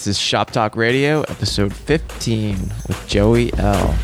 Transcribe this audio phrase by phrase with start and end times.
[0.00, 2.56] This is Shop Talk Radio, episode 15
[2.88, 3.94] with Joey L.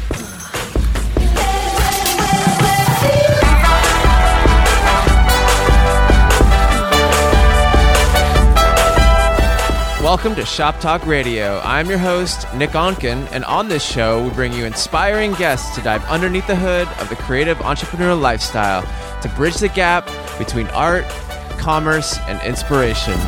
[10.03, 11.63] Welcome to Shop Talk Radio.
[11.65, 15.81] I'm your host, Nick Onken, and on this show, we bring you inspiring guests to
[15.81, 18.83] dive underneath the hood of the creative entrepreneurial lifestyle
[19.23, 20.07] to bridge the gap
[20.37, 21.09] between art,
[21.57, 23.19] commerce, and inspiration.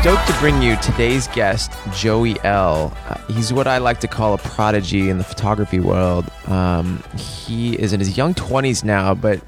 [0.00, 2.90] Stoked to bring you today's guest, Joey L.
[3.06, 6.24] Uh, he's what I like to call a prodigy in the photography world.
[6.46, 9.42] Um, he is in his young 20s now, but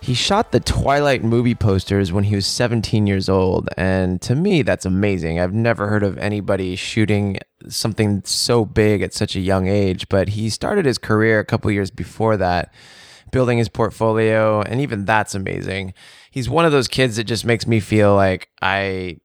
[0.00, 3.68] he shot the Twilight movie posters when he was 17 years old.
[3.76, 5.38] And to me, that's amazing.
[5.38, 7.36] I've never heard of anybody shooting
[7.68, 11.70] something so big at such a young age, but he started his career a couple
[11.70, 12.72] years before that,
[13.30, 14.62] building his portfolio.
[14.62, 15.92] And even that's amazing.
[16.30, 19.18] He's one of those kids that just makes me feel like I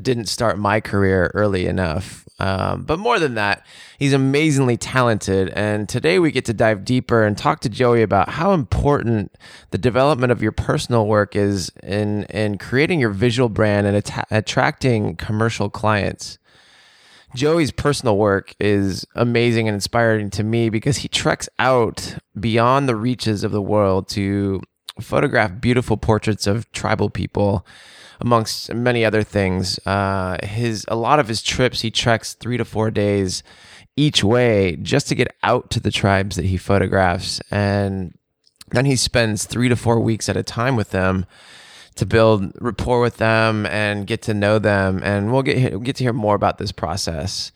[0.00, 2.26] didn't start my career early enough.
[2.38, 3.64] Um, but more than that,
[3.98, 5.48] he's amazingly talented.
[5.50, 9.34] And today we get to dive deeper and talk to Joey about how important
[9.70, 14.26] the development of your personal work is in, in creating your visual brand and att-
[14.30, 16.38] attracting commercial clients.
[17.34, 22.96] Joey's personal work is amazing and inspiring to me because he treks out beyond the
[22.96, 24.62] reaches of the world to
[25.00, 27.66] photograph beautiful portraits of tribal people
[28.20, 29.78] amongst many other things.
[29.86, 33.42] Uh, his a lot of his trips, he treks three to four days
[33.96, 38.16] each way just to get out to the tribes that he photographs, and
[38.70, 41.26] then he spends three to four weeks at a time with them
[41.96, 45.00] to build rapport with them and get to know them.
[45.02, 47.52] And we'll get we'll get to hear more about this process.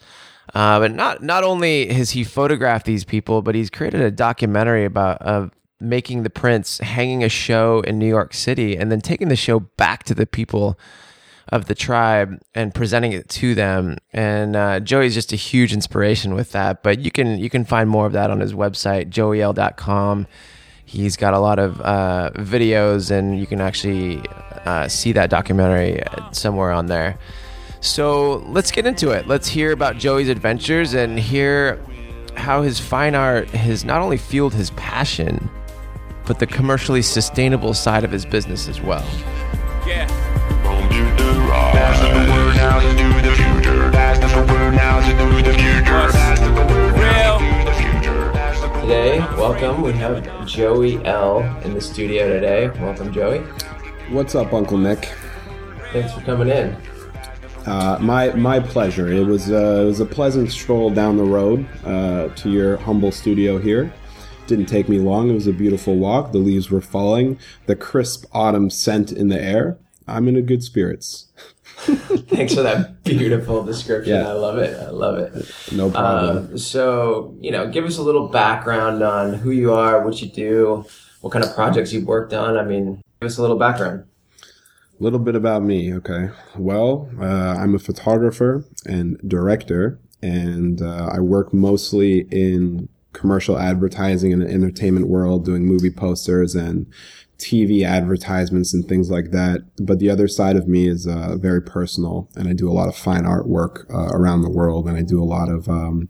[0.54, 4.84] Uh, but not not only has he photographed these people, but he's created a documentary
[4.84, 5.20] about
[5.80, 9.60] making the prints, hanging a show in New York City, and then taking the show
[9.60, 10.78] back to the people
[11.48, 13.98] of the tribe and presenting it to them.
[14.12, 16.82] And uh, Joey's just a huge inspiration with that.
[16.82, 20.26] But you can you can find more of that on his website, joeyl.com.
[20.84, 24.22] He's got a lot of uh, videos, and you can actually
[24.64, 26.02] uh, see that documentary
[26.32, 27.18] somewhere on there.
[27.80, 29.26] So let's get into it.
[29.26, 31.80] Let's hear about Joey's adventures and hear
[32.36, 35.48] how his fine art has not only fueled his passion,
[36.30, 39.04] but the commercially sustainable side of his business as well.
[39.84, 40.06] Yeah.
[48.80, 49.82] Today, welcome.
[49.82, 52.68] We have Joey L in the studio today.
[52.80, 53.40] Welcome, Joey.
[54.10, 55.12] What's up, Uncle Nick?
[55.92, 56.76] Thanks for coming in.
[57.66, 59.08] Uh, my my pleasure.
[59.12, 63.10] It was uh, it was a pleasant stroll down the road uh, to your humble
[63.10, 63.92] studio here.
[64.50, 65.30] Didn't take me long.
[65.30, 66.32] It was a beautiful walk.
[66.32, 67.38] The leaves were falling.
[67.66, 69.78] The crisp autumn scent in the air.
[70.08, 71.28] I'm in a good spirits.
[71.76, 74.16] Thanks for that beautiful description.
[74.16, 74.28] Yeah.
[74.28, 74.76] I love it.
[74.76, 75.52] I love it.
[75.70, 76.36] No problem.
[76.48, 80.28] Um, so, you know, give us a little background on who you are, what you
[80.28, 80.84] do,
[81.20, 82.58] what kind of projects you've worked on.
[82.58, 84.04] I mean, give us a little background.
[84.42, 85.94] A little bit about me.
[85.94, 86.30] Okay.
[86.58, 92.88] Well, uh, I'm a photographer and director, and uh, I work mostly in
[93.20, 96.86] commercial advertising in the entertainment world, doing movie posters and
[97.36, 99.62] TV advertisements and things like that.
[99.76, 102.88] But the other side of me is uh, very personal, and I do a lot
[102.88, 106.08] of fine art work uh, around the world, and I do a lot of, um,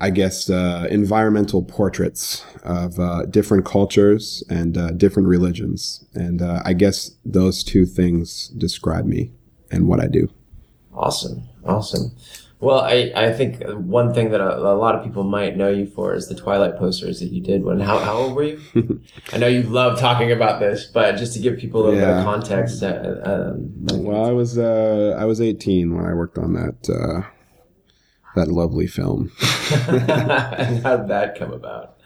[0.00, 6.04] I guess, uh, environmental portraits of uh, different cultures and uh, different religions.
[6.14, 9.32] And uh, I guess those two things describe me
[9.70, 10.28] and what I do.
[10.92, 11.42] Awesome.
[11.64, 12.14] Awesome.
[12.62, 15.84] Well, I, I think one thing that a, a, lot of people might know you
[15.84, 18.60] for is the Twilight posters that you did when how, how old were you?
[19.32, 22.06] I know you love talking about this, but just to give people a little yeah.
[22.06, 22.80] bit of context.
[22.84, 27.28] Uh, um, well, I was uh, I was 18 when I worked on that uh,
[28.36, 29.32] that lovely film.
[29.88, 31.96] and how did that come about?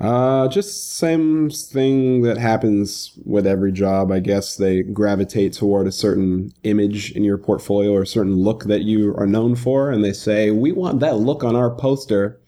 [0.00, 4.10] Uh, just same thing that happens with every job.
[4.10, 8.64] I guess they gravitate toward a certain image in your portfolio or a certain look
[8.64, 12.40] that you are known for, and they say, "We want that look on our poster."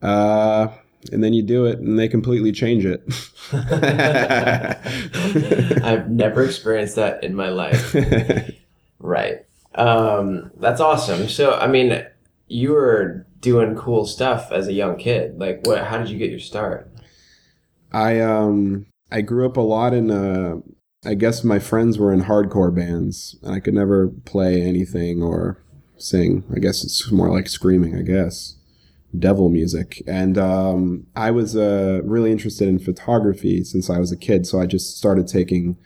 [0.00, 0.68] Uh,
[1.10, 3.02] and then you do it, and they completely change it.
[5.82, 7.96] I've never experienced that in my life.
[9.00, 9.44] right.
[9.74, 11.28] Um, that's awesome.
[11.28, 12.04] So, I mean,
[12.48, 15.38] you were doing cool stuff as a young kid.
[15.38, 15.84] Like, what?
[15.84, 16.90] How did you get your start?
[17.92, 20.56] I um I grew up a lot in uh
[21.04, 25.62] I guess my friends were in hardcore bands and I could never play anything or
[25.96, 26.44] sing.
[26.54, 28.56] I guess it's more like screaming, I guess.
[29.18, 30.02] devil music.
[30.06, 34.46] And um, I was uh, really interested in photography since I was a kid.
[34.46, 35.78] So I just started taking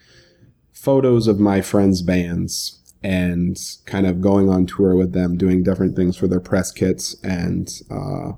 [0.73, 5.97] photos of my friends' bands and kind of going on tour with them, doing different
[5.97, 8.33] things for their press kits and uh,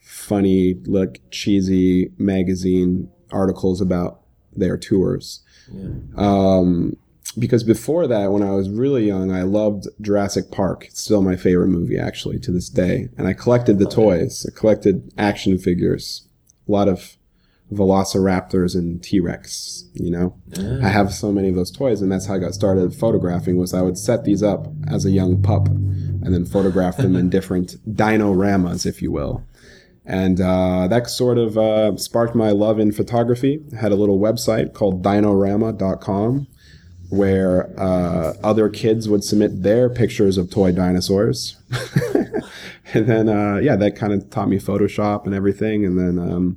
[0.00, 4.20] funny, look cheesy magazine articles about
[4.52, 5.42] their tours.
[5.72, 5.88] Yeah.
[6.16, 6.96] Um,
[7.38, 10.86] because before that, when I was really young, I loved Jurassic Park.
[10.86, 13.08] It's still my favorite movie, actually, to this day.
[13.16, 14.46] And I collected the toys.
[14.48, 16.28] I collected action figures,
[16.68, 17.16] a lot of
[17.74, 19.84] Velociraptors and T Rex.
[19.94, 20.36] You know.
[20.82, 23.56] I have so many of those toys, and that's how I got started photographing.
[23.56, 27.30] Was I would set these up as a young pup, and then photograph them in
[27.38, 29.44] different dinoramas, if you will.
[30.06, 33.62] And uh, that sort of uh, sparked my love in photography.
[33.72, 36.46] I had a little website called dinorama.com
[37.10, 41.56] where uh, other kids would submit their pictures of toy dinosaurs.
[42.92, 45.84] and then, uh, yeah, that kind of taught me Photoshop and everything.
[45.84, 46.56] And then um,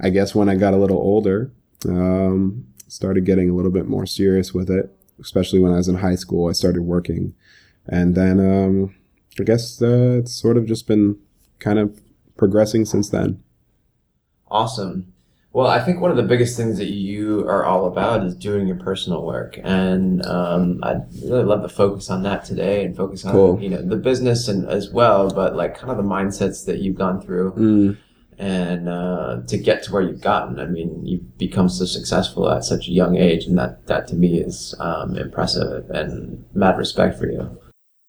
[0.00, 1.50] I guess when I got a little older,
[1.86, 5.96] um, started getting a little bit more serious with it, especially when I was in
[5.96, 6.48] high school.
[6.48, 7.34] I started working.
[7.86, 8.94] And then um,
[9.40, 11.18] I guess uh, it's sort of just been
[11.58, 12.00] kind of
[12.36, 13.42] progressing since then.
[14.50, 15.12] Awesome.
[15.52, 18.66] Well, I think one of the biggest things that you are all about is doing
[18.66, 23.24] your personal work, and um, I'd really love to focus on that today and focus
[23.24, 23.60] on cool.
[23.60, 26.96] you know the business and as well, but like kind of the mindsets that you've
[26.96, 27.52] gone through.
[27.52, 27.96] Mm.
[28.38, 32.64] And uh, to get to where you've gotten, I mean, you've become so successful at
[32.64, 37.18] such a young age, and that that to me is um, impressive and mad respect
[37.18, 37.58] for you.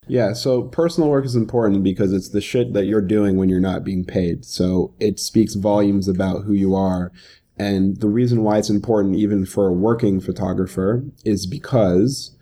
[0.07, 3.59] Yeah, so personal work is important because it's the shit that you're doing when you're
[3.59, 4.43] not being paid.
[4.43, 7.11] So it speaks volumes about who you are.
[7.57, 12.35] And the reason why it's important, even for a working photographer, is because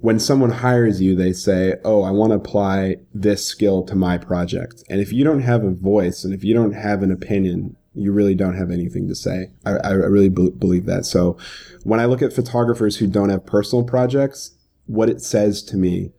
[0.00, 4.18] when someone hires you, they say, Oh, I want to apply this skill to my
[4.18, 4.82] project.
[4.88, 8.12] And if you don't have a voice and if you don't have an opinion, you
[8.12, 9.50] really don't have anything to say.
[9.64, 11.04] I, I really be- believe that.
[11.04, 11.36] So
[11.84, 14.56] when I look at photographers who don't have personal projects,
[14.86, 16.12] what it says to me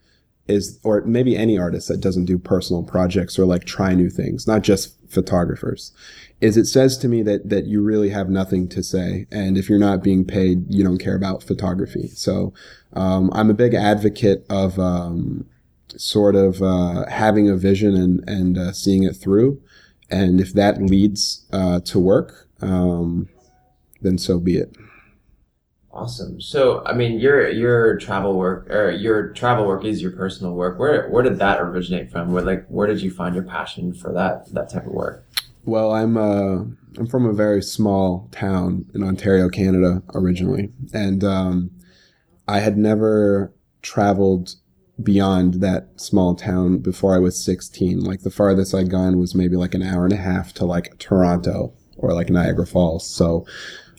[0.47, 4.47] is, or maybe any artist that doesn't do personal projects or like try new things,
[4.47, 5.91] not just photographers,
[6.41, 9.27] is it says to me that, that you really have nothing to say.
[9.31, 12.07] And if you're not being paid, you don't care about photography.
[12.07, 12.53] So,
[12.93, 15.45] um, I'm a big advocate of, um,
[15.95, 19.61] sort of, uh, having a vision and, and, uh, seeing it through.
[20.09, 23.29] And if that leads, uh, to work, um,
[24.01, 24.75] then so be it.
[25.93, 26.39] Awesome.
[26.39, 30.79] So, I mean, your your travel work or your travel work is your personal work.
[30.79, 32.31] Where where did that originate from?
[32.31, 35.25] Where like where did you find your passion for that that type of work?
[35.63, 36.63] Well, I'm uh
[36.97, 41.71] I'm from a very small town in Ontario, Canada, originally, and um,
[42.47, 44.55] I had never traveled
[45.01, 48.01] beyond that small town before I was 16.
[48.01, 50.97] Like the farthest I'd gone was maybe like an hour and a half to like
[50.99, 53.09] Toronto or like Niagara Falls.
[53.09, 53.45] So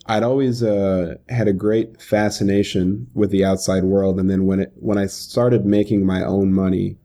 [0.07, 4.73] I'd always uh, had a great fascination with the outside world, and then when it
[4.77, 6.99] when I started making my own money,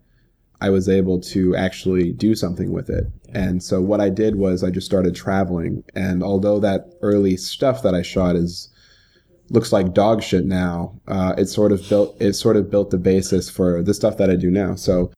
[0.59, 3.05] I was able to actually do something with it.
[3.33, 7.83] And so what I did was I just started traveling, and although that early stuff
[7.83, 8.69] that I shot is
[9.49, 12.97] looks like dog shit now, uh, it sort of built it sort of built the
[12.97, 14.75] basis for the stuff that I do now.
[14.75, 15.11] So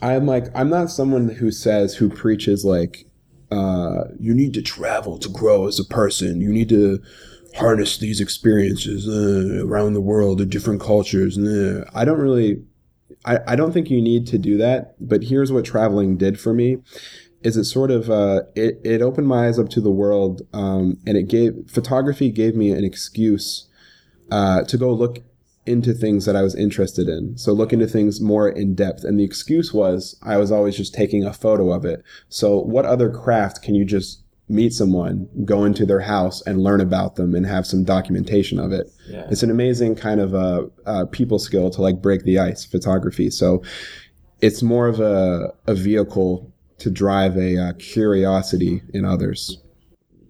[0.00, 3.06] I'm like I'm not someone who says who preaches like
[3.52, 6.40] uh, you need to travel to grow as a person.
[6.40, 7.02] You need to
[7.54, 11.36] harness these experiences uh, around the world, the different cultures.
[11.36, 12.62] Uh, I don't really,
[13.26, 14.94] I, I don't think you need to do that.
[15.00, 16.78] But here's what traveling did for me:
[17.44, 20.98] is it sort of uh, it it opened my eyes up to the world, um,
[21.06, 23.68] and it gave photography gave me an excuse
[24.30, 25.18] uh, to go look
[25.64, 27.36] into things that I was interested in.
[27.38, 29.04] So look into things more in depth.
[29.04, 32.02] And the excuse was I was always just taking a photo of it.
[32.28, 36.80] So what other craft can you just meet someone, go into their house and learn
[36.80, 38.90] about them and have some documentation of it?
[39.08, 39.26] Yeah.
[39.30, 43.30] It's an amazing kind of a, a, people skill to like break the ice, photography.
[43.30, 43.62] So
[44.40, 46.51] it's more of a, a vehicle
[46.82, 49.58] to drive a, a curiosity in others.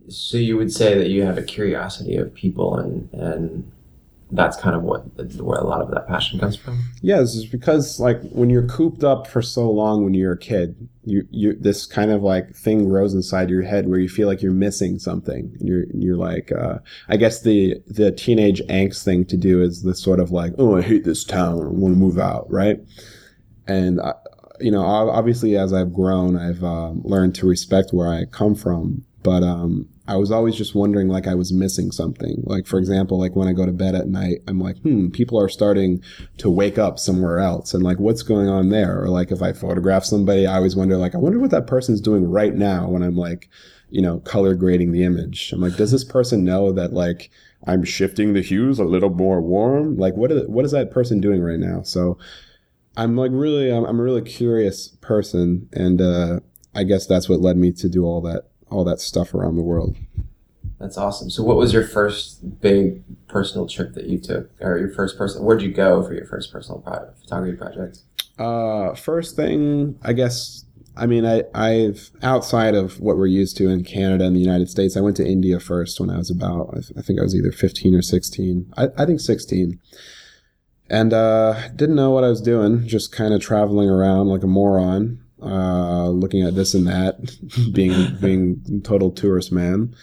[0.08, 3.72] So you would say that you have a curiosity of people and, and
[4.32, 5.02] that's kind of what
[5.40, 6.82] where a lot of that passion comes from.
[7.02, 10.88] Yes, it's because like when you're cooped up for so long when you're a kid,
[11.04, 14.40] you you this kind of like thing grows inside your head where you feel like
[14.42, 15.54] you're missing something.
[15.60, 16.78] You're you're like uh,
[17.08, 20.78] I guess the the teenage angst thing to do is the sort of like oh
[20.78, 22.80] I hate this town I want to move out right,
[23.66, 24.14] and I, uh,
[24.62, 29.04] you know obviously as I've grown I've um, learned to respect where I come from,
[29.22, 32.42] but um, I was always just wondering like I was missing something.
[32.44, 35.40] Like for example, like when I go to bed at night, I'm like, hmm, people
[35.40, 36.02] are starting
[36.38, 39.00] to wake up somewhere else, and like what's going on there?
[39.00, 42.00] Or like if I photograph somebody, I always wonder like I wonder what that person's
[42.00, 43.48] doing right now when I'm like,
[43.90, 45.52] you know, color grading the image.
[45.52, 47.30] I'm like, does this person know that like
[47.66, 49.96] I'm shifting the hues a little more warm?
[49.96, 51.82] Like what is what is that person doing right now?
[51.82, 52.18] So
[52.96, 56.40] I'm like really I'm, I'm a really curious person, and uh,
[56.74, 59.62] I guess that's what led me to do all that all that stuff around the
[59.62, 59.96] world.
[60.78, 61.30] That's awesome.
[61.30, 65.44] So, what was your first big personal trip that you took, or your first person?
[65.44, 67.98] Where'd you go for your first personal project, photography project?
[68.38, 70.64] Uh, first thing, I guess.
[70.94, 74.68] I mean, I, I've outside of what we're used to in Canada and the United
[74.68, 74.94] States.
[74.94, 77.94] I went to India first when I was about, I think I was either 15
[77.94, 78.74] or 16.
[78.76, 79.80] I, I think 16
[80.92, 84.46] and uh, didn't know what I was doing, just kind of traveling around like a
[84.46, 87.34] moron uh, looking at this and that,
[87.72, 89.96] being being total tourist man.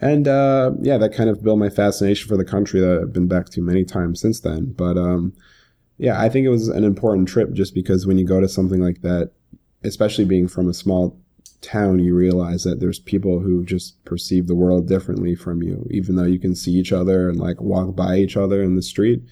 [0.00, 3.28] And uh, yeah, that kind of built my fascination for the country that I've been
[3.28, 4.72] back to many times since then.
[4.72, 5.32] But um,
[5.96, 8.80] yeah, I think it was an important trip just because when you go to something
[8.80, 9.30] like that,
[9.84, 11.16] especially being from a small
[11.60, 16.16] town, you realize that there's people who just perceive the world differently from you, even
[16.16, 19.22] though you can see each other and like walk by each other in the street.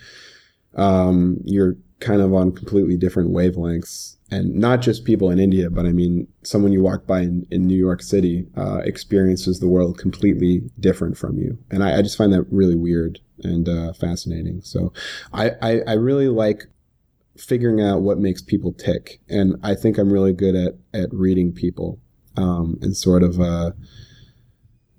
[0.75, 5.87] Um, you're kind of on completely different wavelengths and not just people in India, but
[5.87, 9.99] I mean, someone you walk by in, in New York City uh, experiences the world
[9.99, 11.59] completely different from you.
[11.71, 14.61] And I, I just find that really weird and uh, fascinating.
[14.62, 14.93] So
[15.33, 16.67] I, I, I, really like
[17.39, 19.19] figuring out what makes people tick.
[19.31, 21.99] And I think I'm really good at, at reading people
[22.37, 23.73] um, and sort of, uh,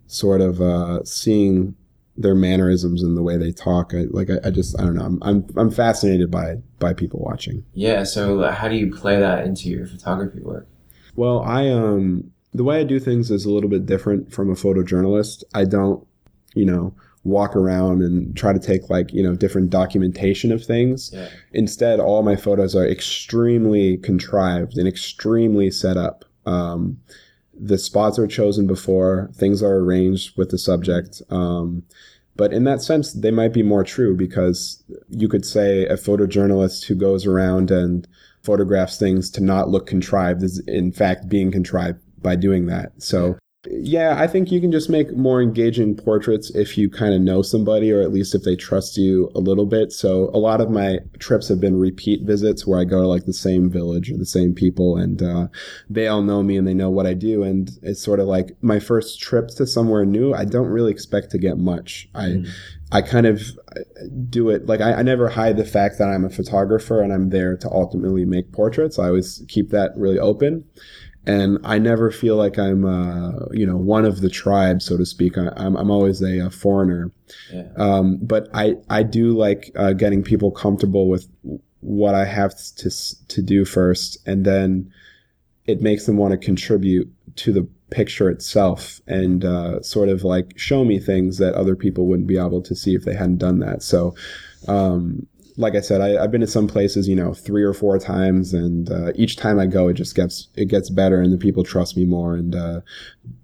[0.07, 1.75] sort of uh, seeing
[2.21, 3.93] their mannerisms and the way they talk.
[3.93, 5.05] I, like I, I, just I don't know.
[5.05, 7.63] I'm, I'm I'm fascinated by by people watching.
[7.73, 8.03] Yeah.
[8.03, 10.67] So how do you play that into your photography work?
[11.15, 14.55] Well, I um the way I do things is a little bit different from a
[14.55, 15.43] photojournalist.
[15.53, 16.05] I don't,
[16.53, 21.11] you know, walk around and try to take like you know different documentation of things.
[21.13, 21.29] Yeah.
[21.53, 26.25] Instead, all my photos are extremely contrived and extremely set up.
[26.45, 26.99] Um,
[27.61, 31.21] the spots are chosen before, things are arranged with the subject.
[31.29, 31.83] Um,
[32.35, 36.85] but in that sense, they might be more true because you could say a photojournalist
[36.85, 38.07] who goes around and
[38.41, 42.93] photographs things to not look contrived is in fact being contrived by doing that.
[42.97, 43.37] So
[43.69, 47.43] yeah, I think you can just make more engaging portraits if you kind of know
[47.43, 49.91] somebody or at least if they trust you a little bit.
[49.91, 53.25] So a lot of my trips have been repeat visits where I go to like
[53.25, 55.47] the same village or the same people and uh,
[55.87, 57.43] they all know me and they know what I do.
[57.43, 60.33] And it's sort of like my first trip to somewhere new.
[60.33, 62.09] I don't really expect to get much.
[62.15, 62.49] I, mm.
[62.91, 63.43] I kind of
[64.27, 67.29] do it like I, I, never hide the fact that I'm a photographer and I'm
[67.29, 68.99] there to ultimately make portraits.
[68.99, 70.65] I always keep that really open
[71.25, 75.05] and I never feel like I'm, uh, you know, one of the tribe, so to
[75.05, 75.37] speak.
[75.37, 77.11] I, am I'm always a, a foreigner.
[77.53, 77.67] Yeah.
[77.77, 81.27] Um, but I, I do like uh, getting people comfortable with
[81.81, 82.89] what I have to
[83.27, 84.91] to do first, and then
[85.65, 90.57] it makes them want to contribute to the picture itself and uh, sort of like
[90.57, 93.59] show me things that other people wouldn't be able to see if they hadn't done
[93.59, 93.83] that.
[93.83, 94.15] So
[94.67, 95.27] um,
[95.61, 98.53] like I said, I, have been to some places, you know, three or four times,
[98.53, 101.63] and uh, each time I go, it just gets it gets better, and the people
[101.63, 102.81] trust me more, and uh,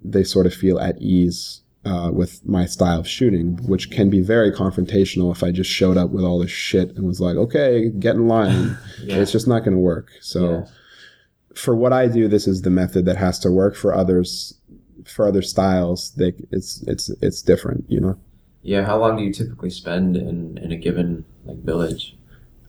[0.03, 4.19] they sort of feel at ease uh, with my style of shooting, which can be
[4.19, 7.89] very confrontational if I just showed up with all this shit and was like, "Okay,
[7.89, 9.17] get in line." yeah.
[9.17, 10.09] It's just not going to work.
[10.19, 10.65] So, yeah.
[11.55, 13.75] for what I do, this is the method that has to work.
[13.75, 14.59] For others,
[15.05, 18.17] for other styles, they, it's it's it's different, you know.
[18.63, 22.18] Yeah, how long do you typically spend in, in a given like village?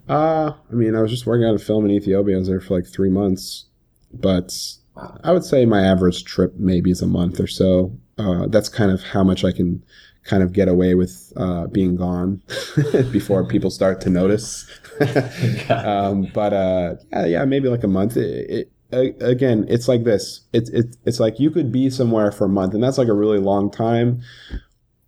[0.09, 2.37] Uh, I mean, I was just working on a film in Ethiopia.
[2.37, 3.67] I was there for like three months,
[4.13, 4.55] but
[4.97, 5.19] wow.
[5.23, 7.97] I would say my average trip maybe is a month or so.
[8.17, 9.85] Uh, that's kind of how much I can
[10.25, 12.43] kind of get away with uh, being gone
[13.13, 14.67] before people start to notice.
[15.71, 18.17] um, but uh, yeah, yeah, maybe like a month.
[18.17, 20.41] It, it, again, it's like this.
[20.55, 23.15] It's it, it's like you could be somewhere for a month, and that's like a
[23.15, 24.23] really long time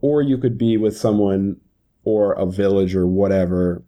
[0.01, 1.57] or you could be with someone
[2.11, 3.83] or a village or whatever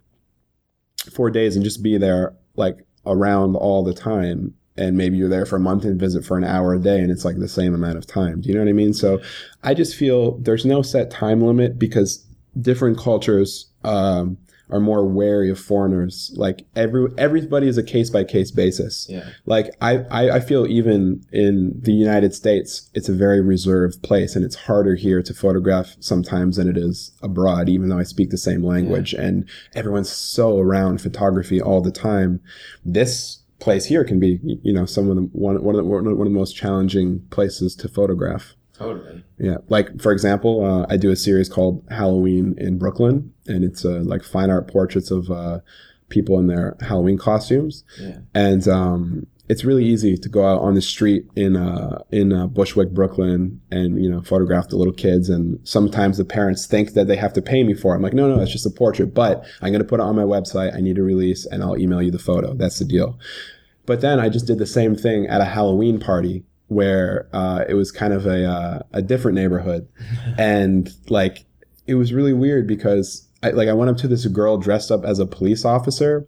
[1.12, 4.54] four days and just be there like around all the time.
[4.76, 7.10] And maybe you're there for a month and visit for an hour a day and
[7.10, 8.40] it's like the same amount of time.
[8.40, 8.94] Do you know what i mean?
[8.94, 9.20] So
[9.62, 12.26] i just feel there's no set time limit because
[12.60, 14.38] different cultures um,
[14.72, 16.32] are more wary of foreigners.
[16.34, 19.06] Like every everybody is a case by case basis.
[19.08, 19.28] Yeah.
[19.46, 24.34] Like I, I, I feel even in the United States, it's a very reserved place,
[24.34, 27.68] and it's harder here to photograph sometimes than it is abroad.
[27.68, 29.22] Even though I speak the same language, yeah.
[29.22, 32.40] and everyone's so around photography all the time.
[32.84, 36.06] This place here can be, you know, some of the one one of the, one
[36.08, 38.54] of the most challenging places to photograph.
[38.82, 39.24] Totally.
[39.38, 43.84] Yeah, like for example, uh, I do a series called Halloween in Brooklyn, and it's
[43.84, 45.60] uh, like fine art portraits of uh,
[46.08, 47.84] people in their Halloween costumes.
[47.98, 48.18] Yeah.
[48.34, 52.46] And um, it's really easy to go out on the street in uh, in uh,
[52.46, 55.28] Bushwick, Brooklyn, and you know photograph the little kids.
[55.28, 57.96] And sometimes the parents think that they have to pay me for it.
[57.96, 60.16] I'm like, no, no, it's just a portrait, but I'm going to put it on
[60.16, 60.74] my website.
[60.74, 62.54] I need a release, and I'll email you the photo.
[62.54, 63.18] That's the deal.
[63.84, 67.74] But then I just did the same thing at a Halloween party where uh, it
[67.74, 69.88] was kind of a uh, a different neighborhood,
[70.38, 71.44] and like
[71.86, 75.04] it was really weird because I, like I went up to this girl dressed up
[75.04, 76.26] as a police officer,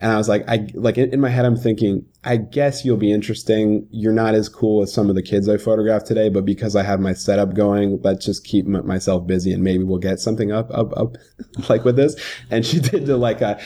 [0.00, 2.96] and I was like, I like in, in my head I'm thinking, I guess you'll
[2.96, 3.86] be interesting.
[3.90, 6.82] You're not as cool as some of the kids I photographed today, but because I
[6.82, 10.52] have my setup going, let's just keep m- myself busy and maybe we'll get something
[10.52, 11.16] up up up
[11.68, 12.16] like with this.
[12.50, 13.60] And she did the like a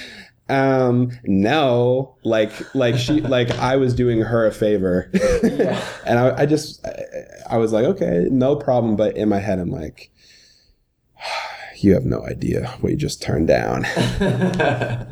[0.48, 5.10] um no like like she like i was doing her a favor.
[6.06, 8.96] And I, I just I, I was like okay no problem.
[8.96, 10.10] But in my head i'm like
[11.80, 13.82] you have no idea what you just turned down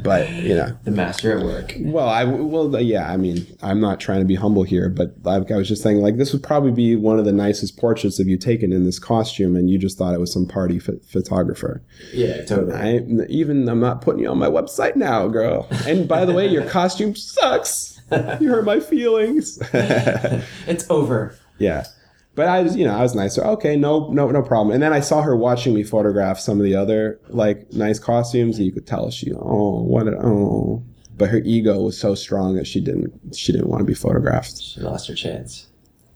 [0.03, 1.75] but you know The master at work.
[1.81, 5.51] well i well yeah i mean i'm not trying to be humble here but like
[5.51, 8.27] i was just saying like this would probably be one of the nicest portraits of
[8.29, 11.83] you taken in this costume and you just thought it was some party ph- photographer
[12.13, 12.75] Yeah, totally.
[12.75, 15.67] I even I'm not putting you on my website now, girl.
[15.87, 18.01] And by the way, your costume sucks.
[18.41, 19.59] You hurt my feelings.
[19.73, 21.37] it's over.
[21.59, 21.85] yeah.
[22.37, 23.35] But I was, you know, I was nice.
[23.35, 24.75] So, okay, no, no, no problem.
[24.75, 28.59] And then I saw her watching me photograph some of the other like nice costumes,
[28.59, 30.85] and you could tell she, oh, what, a, oh.
[31.17, 34.61] But her ego was so strong that she didn't, she didn't want to be photographed.
[34.61, 35.69] She lost her chance.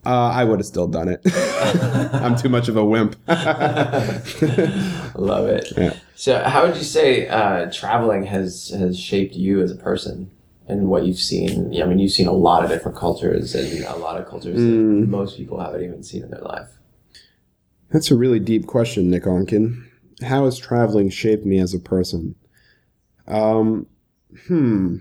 [0.05, 1.23] Uh, I would have still done it.
[2.15, 3.17] I'm too much of a wimp.
[3.29, 4.27] Love
[5.49, 5.73] it.
[5.77, 5.95] Yeah.
[6.17, 10.31] So, how would you say uh, traveling has has shaped you as a person
[10.71, 11.73] and what you've seen?
[11.73, 14.59] Yeah, I mean, you've seen a lot of different cultures and a lot of cultures
[14.59, 15.01] Mm.
[15.01, 16.69] that most people haven't even seen in their life.
[17.91, 19.85] That's a really deep question, Nick Onken.
[20.23, 22.35] How has traveling shaped me as a person?
[23.27, 23.87] Um,
[24.47, 24.97] hmm.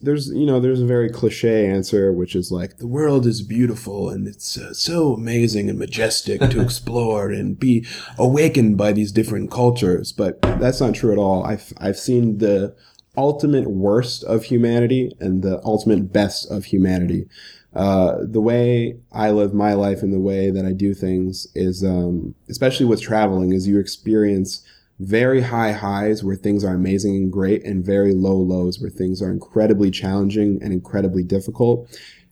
[0.00, 4.10] There's, you know, there's a very cliche answer, which is like, the world is beautiful
[4.10, 7.86] and it's uh, so amazing and majestic to explore and be
[8.18, 10.12] awakened by these different cultures.
[10.12, 11.44] But that's not true at all.
[11.44, 12.76] I've, I've seen the
[13.16, 17.26] ultimate worst of humanity and the ultimate best of humanity.
[17.74, 21.82] Uh, the way I live my life and the way that I do things is,
[21.82, 24.64] um, especially with traveling, is you experience
[25.00, 29.20] very high highs where things are amazing and great, and very low lows where things
[29.20, 31.88] are incredibly challenging and incredibly difficult.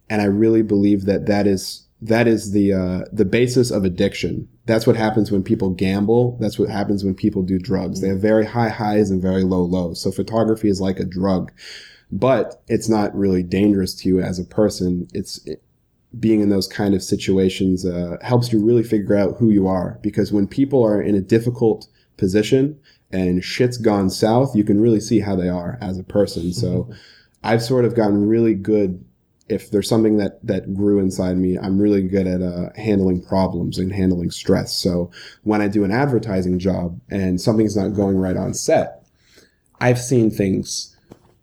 [0.08, 4.48] And I really believe that that is that is the uh, the basis of addiction.
[4.66, 6.36] That's what happens when people gamble.
[6.40, 8.00] That's what happens when people do drugs.
[8.00, 10.00] They have very high highs and very low lows.
[10.00, 11.50] So photography is like a drug
[12.12, 15.08] but it's not really dangerous to you as a person.
[15.14, 15.62] It's it,
[16.20, 19.98] being in those kind of situations uh, helps you really figure out who you are
[20.02, 21.88] because when people are in a difficult
[22.18, 22.78] position
[23.10, 26.52] and shit's gone south, you can really see how they are as a person.
[26.52, 26.90] So
[27.42, 29.02] I've sort of gotten really good.
[29.48, 33.78] If there's something that that grew inside me, I'm really good at uh, handling problems
[33.78, 34.72] and handling stress.
[34.72, 35.10] So
[35.42, 39.04] when I do an advertising job and something's not going right on set,
[39.80, 40.91] I've seen things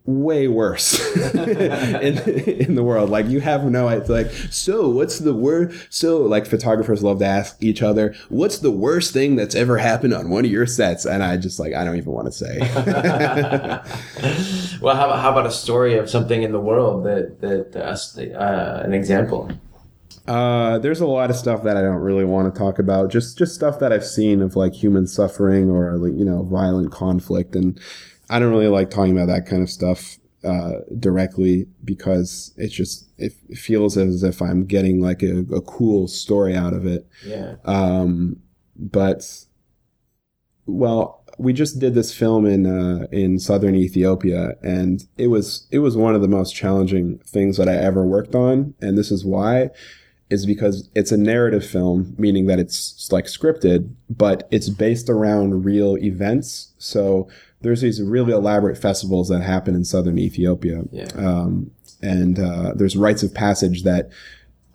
[0.06, 0.98] way worse
[1.34, 3.10] in, in the world.
[3.10, 4.10] Like you have no idea.
[4.10, 5.78] Like, so what's the word?
[5.90, 10.14] So like photographers love to ask each other, what's the worst thing that's ever happened
[10.14, 11.04] on one of your sets?
[11.04, 12.58] And I just like, I don't even want to say.
[14.80, 18.38] well, how about, how about a story of something in the world that that uh,
[18.38, 19.50] uh, an example?
[20.26, 23.10] Uh, there's a lot of stuff that I don't really want to talk about.
[23.10, 26.92] Just just stuff that I've seen of like human suffering or like you know violent
[26.92, 27.80] conflict, and
[28.30, 33.10] I don't really like talking about that kind of stuff uh, directly because it just
[33.18, 37.06] it feels as if I'm getting like a, a cool story out of it.
[37.26, 37.56] Yeah.
[37.64, 38.40] Um,
[38.76, 39.24] but
[40.64, 45.80] well, we just did this film in uh, in southern Ethiopia, and it was it
[45.80, 49.24] was one of the most challenging things that I ever worked on, and this is
[49.24, 49.70] why
[50.30, 55.64] is because it's a narrative film, meaning that it's like scripted, but it's based around
[55.64, 56.72] real events.
[56.78, 57.28] So
[57.62, 60.82] there's these really elaborate festivals that happen in southern Ethiopia.
[60.90, 61.08] Yeah.
[61.16, 61.70] Um,
[62.02, 64.08] and uh, there's rites of passage that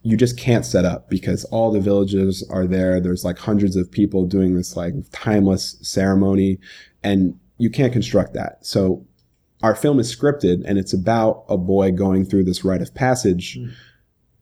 [0.03, 2.99] you just can't set up because all the villages are there.
[2.99, 6.59] There's like hundreds of people doing this like timeless ceremony
[7.03, 8.63] and you can't construct that.
[8.63, 9.03] So
[9.63, 13.57] our film is scripted and it's about a boy going through this rite of passage,
[13.57, 13.71] Mm.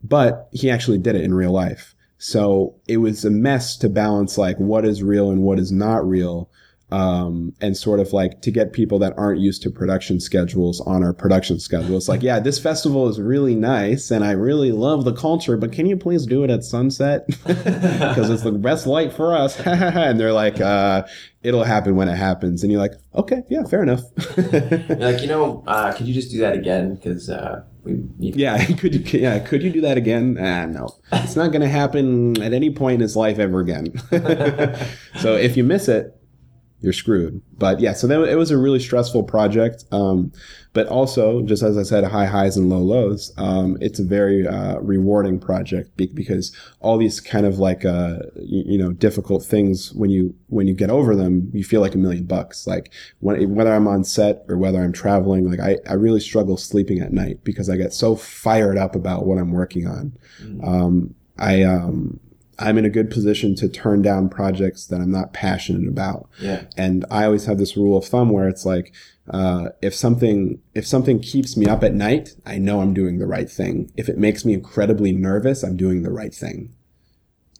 [0.04, 1.96] but he actually did it in real life.
[2.18, 6.06] So it was a mess to balance like what is real and what is not
[6.06, 6.50] real.
[6.94, 11.04] Um, and sort of like to get people that aren't used to production schedules on
[11.04, 11.98] our production schedule.
[11.98, 15.72] It's like, yeah, this festival is really nice and I really love the culture, but
[15.72, 17.28] can you please do it at sunset?
[18.14, 19.60] Because it's the best light for us.
[19.66, 21.04] and they're like, uh,
[21.42, 22.62] it'll happen when it happens.
[22.62, 24.02] And you're like, okay, yeah, fair enough.
[25.04, 26.96] Like, you know, uh, could you just do that again?
[26.96, 30.38] Because uh, we need yeah, could you, yeah, could you do that again?
[30.40, 33.94] Ah, no, it's not going to happen at any point in his life ever again.
[35.20, 36.16] so if you miss it,
[36.84, 37.41] you're screwed.
[37.58, 39.86] But yeah, so that, it was a really stressful project.
[39.93, 40.34] Um,
[40.74, 43.32] but also, just as I said, high highs and low lows.
[43.38, 48.17] Um, it's a very uh, rewarding project be- because all these kind of like uh,
[48.36, 51.96] you, you, know difficult things when you when you get over them, you feel like
[51.96, 52.67] a million bucks.
[52.67, 56.58] Like when, whether I'm on set or whether I'm traveling, like I, I really struggle
[56.58, 60.17] sleeping at night because I get so fired up about what I'm working on.
[60.41, 60.67] Mm-hmm.
[60.67, 62.19] Um, I um,
[62.60, 66.30] I'm in a good position to turn down projects that I'm not passionate about.
[66.39, 66.66] Yeah.
[66.78, 68.94] And I always have this rule of thumb where it's like,
[69.30, 73.28] uh, if something if something keeps me up at night, I know I'm doing the
[73.28, 73.92] right thing.
[73.96, 76.76] If it makes me incredibly nervous, I'm doing the right thing.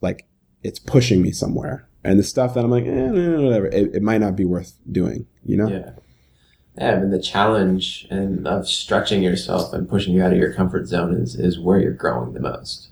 [0.02, 0.28] Like
[0.62, 1.88] it's pushing me somewhere.
[2.04, 5.26] And the stuff that I'm like, eh, whatever, it, it might not be worth doing.
[5.46, 5.70] You know?
[5.70, 5.92] Yeah.
[6.78, 10.54] Yeah, I mean the challenge and of stretching yourself and pushing you out of your
[10.54, 12.90] comfort zone is is where you're growing the most.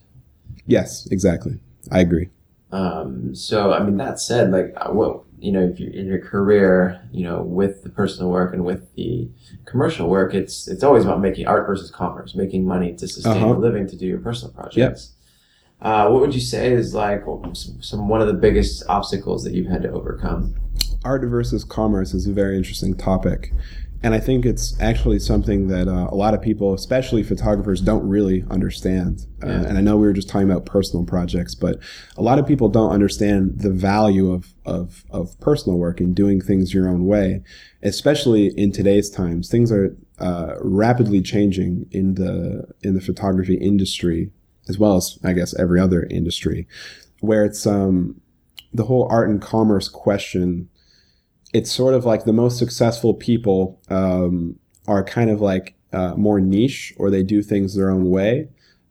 [0.67, 1.59] Yes, exactly.
[1.89, 2.29] I agree.
[2.71, 6.19] Um, so, I mean, that said, like, uh, what, you know, if you're in your
[6.19, 9.29] career, you know, with the personal work and with the
[9.65, 13.55] commercial work, it's, it's always about making art versus commerce, making money to sustain uh-huh.
[13.55, 14.77] a living to do your personal projects.
[14.77, 15.87] Yep.
[15.87, 19.53] Uh, what would you say is like some, some, one of the biggest obstacles that
[19.53, 20.55] you've had to overcome?
[21.03, 23.51] Art versus commerce is a very interesting topic.
[24.03, 28.07] And I think it's actually something that uh, a lot of people, especially photographers, don't
[28.07, 29.27] really understand.
[29.43, 29.63] Uh, yeah.
[29.63, 31.77] And I know we were just talking about personal projects, but
[32.17, 36.41] a lot of people don't understand the value of, of, of personal work and doing
[36.41, 37.43] things your own way,
[37.83, 39.49] especially in today's times.
[39.49, 44.31] Things are uh, rapidly changing in the in the photography industry,
[44.67, 46.67] as well as I guess every other industry,
[47.19, 48.21] where it's um,
[48.73, 50.69] the whole art and commerce question
[51.53, 56.39] it's sort of like the most successful people um, are kind of like uh, more
[56.39, 58.47] niche or they do things their own way.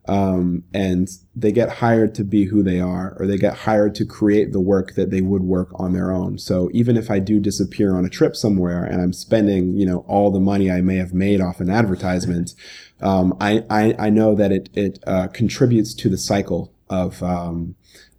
[0.07, 4.05] Um, and they get hired to be who they are, or they get hired to
[4.05, 6.39] create the work that they would work on their own.
[6.39, 9.99] So even if I do disappear on a trip somewhere and I'm spending, you know,
[10.07, 12.55] all the money I may have made off an advertisement,
[13.01, 17.75] um, I, I, I know that it it uh, contributes to the cycle of um,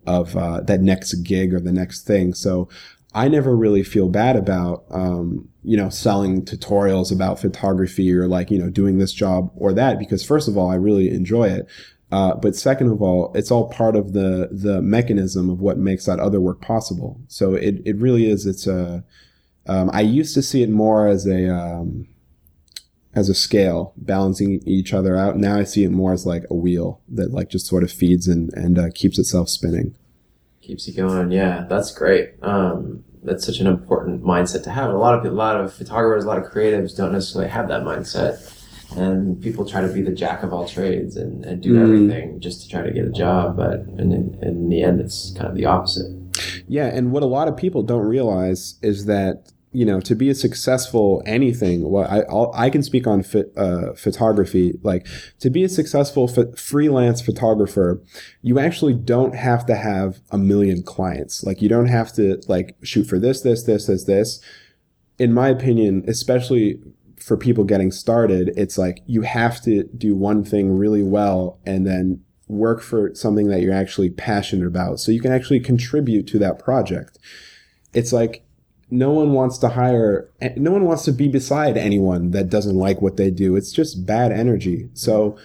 [0.06, 2.32] of uh, that next gig or the next thing.
[2.32, 2.68] So
[3.14, 8.50] I never really feel bad about, um, you know, selling tutorials about photography or like,
[8.50, 11.66] you know, doing this job or that because first of all, I really enjoy it.
[12.10, 16.06] Uh, but second of all, it's all part of the, the mechanism of what makes
[16.06, 17.20] that other work possible.
[17.28, 19.04] So it, it really is, it's a,
[19.66, 22.08] um, I used to see it more as a, um,
[23.14, 25.36] as a scale balancing each other out.
[25.36, 28.26] Now I see it more as like a wheel that like just sort of feeds
[28.26, 29.94] and, and uh, keeps itself spinning
[30.62, 31.30] keeps you going.
[31.30, 32.34] Yeah, that's great.
[32.42, 34.90] Um, that's such an important mindset to have.
[34.90, 37.82] A lot of a lot of photographers, a lot of creatives don't necessarily have that
[37.82, 38.40] mindset,
[38.96, 41.82] and people try to be the jack of all trades and, and do mm.
[41.82, 43.56] everything just to try to get a job.
[43.56, 46.10] But in, in, in the end, it's kind of the opposite.
[46.66, 50.28] Yeah, and what a lot of people don't realize is that you know, to be
[50.28, 54.78] a successful anything, well, I I'll, i can speak on fit, uh, photography.
[54.82, 55.06] Like
[55.40, 58.02] to be a successful freelance photographer,
[58.42, 61.42] you actually don't have to have a million clients.
[61.42, 64.40] Like you don't have to like shoot for this, this, this, this, this.
[65.18, 66.80] In my opinion, especially
[67.18, 71.86] for people getting started, it's like you have to do one thing really well and
[71.86, 76.38] then work for something that you're actually passionate about, so you can actually contribute to
[76.38, 77.18] that project.
[77.94, 78.41] It's like
[78.92, 83.00] no one wants to hire no one wants to be beside anyone that doesn't like
[83.00, 83.56] what they do.
[83.56, 84.88] It's just bad energy.
[84.94, 85.36] So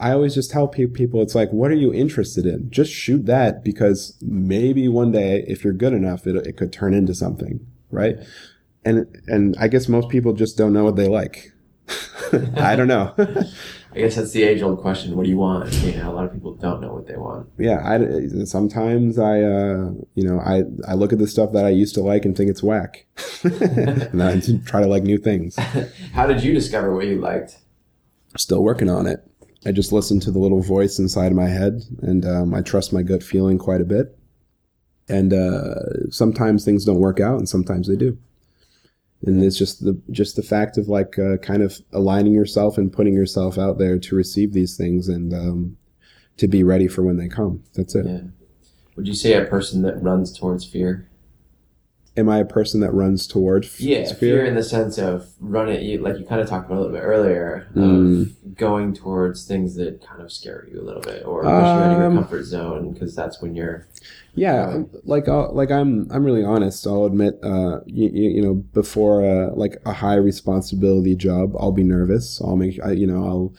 [0.00, 2.70] i always just tell people it's like what are you interested in?
[2.70, 6.92] Just shoot that because maybe one day if you're good enough it, it could turn
[6.92, 8.16] into something right?
[8.84, 11.52] And and i guess most people just don't know what they like
[12.56, 13.14] i don't know
[13.92, 15.16] I guess that's the age old question.
[15.16, 15.72] What do you want?
[15.82, 17.48] You know, a lot of people don't know what they want.
[17.58, 21.70] Yeah, I sometimes I uh, you know I I look at the stuff that I
[21.70, 23.06] used to like and think it's whack,
[23.42, 25.56] and I try to like new things.
[26.12, 27.58] How did you discover what you liked?
[28.36, 29.26] Still working on it.
[29.64, 33.02] I just listen to the little voice inside my head, and um, I trust my
[33.02, 34.16] gut feeling quite a bit.
[35.08, 38.18] And uh, sometimes things don't work out, and sometimes they do
[39.26, 42.92] and it's just the just the fact of like uh, kind of aligning yourself and
[42.92, 45.76] putting yourself out there to receive these things and um,
[46.36, 47.62] to be ready for when they come.
[47.74, 48.06] That's it.
[48.06, 48.20] Yeah.
[48.96, 51.07] Would you say a person that runs towards fear?
[52.18, 54.14] Am I a person that runs toward f- Yeah, fear?
[54.16, 56.96] fear in the sense of running, you, like you kind of talked about a little
[56.96, 58.56] bit earlier, of Mm.
[58.56, 61.50] going towards things that kind of scare you a little bit or push you
[61.82, 63.86] out of your Um, comfort zone because that's when you're.
[64.34, 64.86] Yeah, Right.
[65.04, 66.86] like I'll, like I'm I'm really honest.
[66.86, 71.84] I'll admit, uh, you, you know, before uh, like a high responsibility job, I'll be
[71.84, 72.40] nervous.
[72.42, 73.52] I'll make I, you know I'll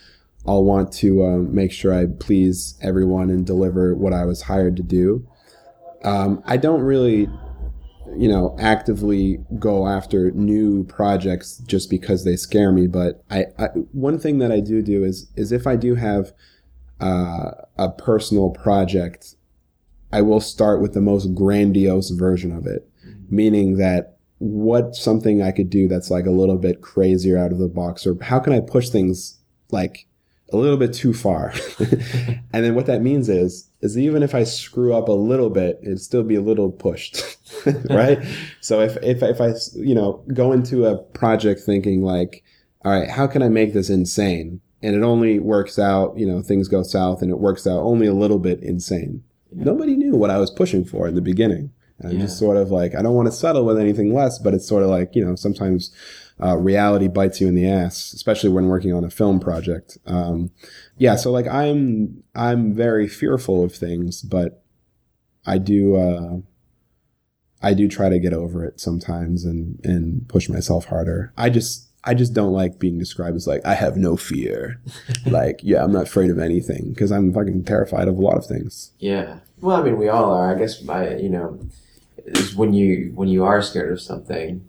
[0.48, 4.76] I'll want to um, make sure I please everyone and deliver what I was hired
[4.78, 5.26] to do.
[6.04, 7.28] Um, I don't really,
[8.18, 12.88] you know, actively go after new projects just because they scare me.
[12.88, 16.34] But I, I one thing that I do do is is if I do have
[17.00, 19.36] uh, a personal project
[20.12, 22.90] I will start with the most grandiose version of it,
[23.30, 27.60] meaning that what something I could do that's like a little bit crazier out of
[27.60, 29.40] the box, or how can I push things
[29.72, 30.08] like
[30.52, 31.54] a little bit too far?
[31.80, 35.80] and then what that means is, is even if I screw up a little bit,
[35.82, 37.22] it'd still be a little pushed,
[37.90, 38.20] right?
[38.62, 42.44] so if, if, if I, you know, go into a project thinking like,
[42.84, 44.62] all right, how can I make this insane?
[44.82, 48.08] And it only works out, you know, things go south and it works out only
[48.08, 51.72] a little bit insane nobody knew what I was pushing for in the beginning.
[52.04, 52.20] I'm Yeah.
[52.22, 54.84] just sort of like, I don't want to settle with anything less, but it's sort
[54.84, 55.92] of like, you know, sometimes
[56.44, 59.98] uh, reality bites you in the ass, especially when working on a film project.
[60.06, 60.52] Um,
[60.98, 64.64] yeah, so like I'm, I'm very fearful of things, but
[65.46, 66.38] I do, uh,
[67.62, 71.34] I do try to get over it sometimes and, and push myself harder.
[71.38, 74.80] I just, I just don't like being described as like, I have no fear.
[75.26, 78.46] like, yeah, I'm not afraid of anything because I'm fucking terrified of a lot of
[78.46, 78.92] things.
[79.00, 79.40] Yeah.
[79.62, 80.56] Well, I mean, we all are.
[80.56, 81.60] I guess by you know,
[82.26, 84.68] is when you when you are scared of something,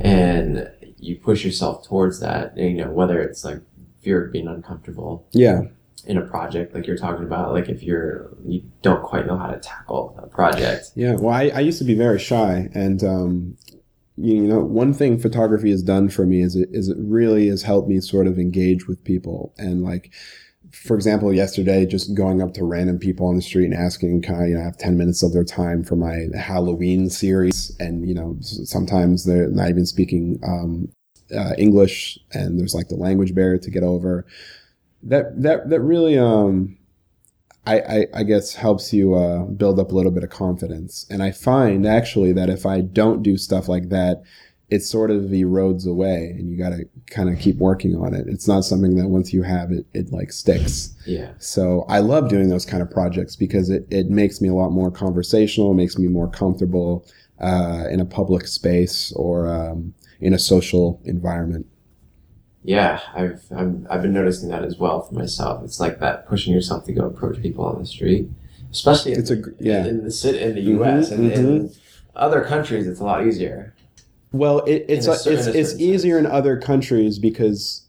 [0.00, 2.56] and you push yourself towards that.
[2.56, 3.60] You know, whether it's like
[4.00, 5.62] fear of being uncomfortable Yeah.
[6.06, 9.48] in a project, like you're talking about, like if you're you don't quite know how
[9.50, 10.90] to tackle a project.
[10.94, 13.56] Yeah, well, I, I used to be very shy, and um,
[14.16, 17.62] you know, one thing photography has done for me is it is it really has
[17.62, 20.12] helped me sort of engage with people, and like,
[20.72, 24.34] for example, yesterday, just going up to random people on the street and asking, "Can
[24.34, 28.14] I, you know, have ten minutes of their time for my Halloween series?" And you
[28.14, 30.88] know, sometimes they're not even speaking um,
[31.36, 34.26] uh, English, and there's like the language barrier to get over.
[35.02, 36.78] That that that really um,
[37.68, 41.04] I, I, I guess helps you uh, build up a little bit of confidence.
[41.10, 44.22] And I find actually that if I don't do stuff like that,
[44.70, 48.26] it sort of erodes away and you got to kind of keep working on it.
[48.28, 50.94] It's not something that once you have it, it like sticks.
[51.06, 51.32] Yeah.
[51.38, 54.70] So I love doing those kind of projects because it, it makes me a lot
[54.70, 57.06] more conversational, makes me more comfortable
[57.40, 61.66] uh, in a public space or um, in a social environment.
[62.62, 65.64] Yeah, I've I'm, I've been noticing that as well for myself.
[65.64, 68.28] It's like that pushing yourself to go approach people on the street,
[68.70, 69.86] especially in, It's a yeah.
[69.86, 71.10] in the city in the U.S.
[71.10, 71.78] and in mhm.
[72.14, 72.86] other countries.
[72.86, 73.74] It's a lot easier.
[74.32, 76.26] Well, it, it's a it's it's easier sense.
[76.26, 77.86] in other countries because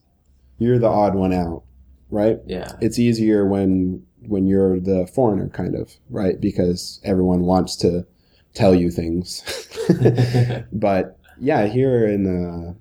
[0.57, 1.63] you're the odd one out,
[2.09, 2.39] right?
[2.45, 6.39] Yeah, It's easier when when you're the foreigner, kind of, right?
[6.39, 8.05] Because everyone wants to
[8.53, 9.43] tell you things.
[10.73, 12.73] but yeah, here in uh,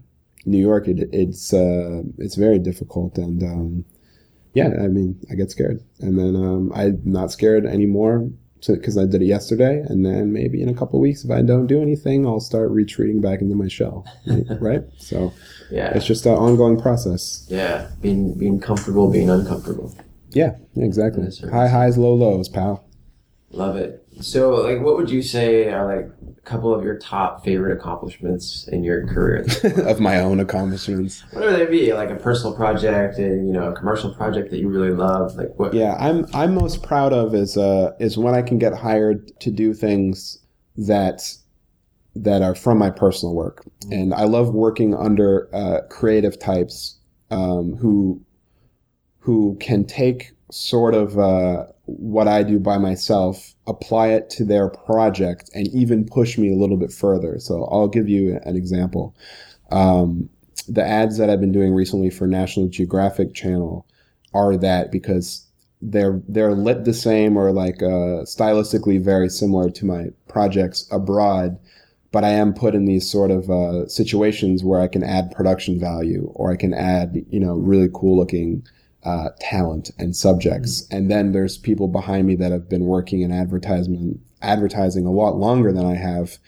[0.45, 3.85] New York, it, it's uh, it's very difficult, and um,
[4.55, 8.31] yeah, I mean, I get scared, and then um, I'm not scared anymore
[8.67, 11.67] because I did it yesterday, and then maybe in a couple weeks, if I don't
[11.67, 14.07] do anything, I'll start retreating back into my shell,
[14.61, 14.83] right?
[14.99, 15.33] So
[15.71, 17.47] yeah, it's just an ongoing process.
[17.49, 17.91] yeah.
[18.01, 19.95] Being being comfortable, being uncomfortable.
[20.31, 21.29] Yeah, yeah, exactly.
[21.51, 22.85] High highs, low lows, pal.
[23.51, 24.07] Love it.
[24.21, 28.69] So, like, what would you say are like a couple of your top favorite accomplishments
[28.69, 29.47] in your career?
[29.87, 31.23] of my own accomplishments.
[31.33, 34.69] Whatever they be, like a personal project, and you know, a commercial project that you
[34.69, 35.37] really love.
[35.37, 35.75] Like, what?
[35.75, 39.51] Yeah, I'm I'm most proud of is uh is when I can get hired to
[39.51, 40.39] do things
[40.77, 41.23] that
[42.15, 46.99] that are from my personal work, and I love working under uh, creative types
[47.31, 48.21] um, who
[49.19, 54.69] who can take sort of uh, what I do by myself, apply it to their
[54.69, 57.39] project, and even push me a little bit further.
[57.39, 59.17] So I'll give you an example.
[59.71, 60.29] Um,
[60.69, 63.87] the ads that I've been doing recently for National Geographic Channel
[64.35, 65.47] are that because
[65.81, 71.59] they're they're lit the same or like uh, stylistically very similar to my projects abroad,
[72.13, 75.81] but I am put in these sort of uh, situations where I can add production
[75.81, 78.67] value or I can add you know really cool looking
[79.05, 83.33] uh, talent and subjects, and then there's people behind me that have been working in
[83.33, 86.39] advertisement advertising a lot longer than I have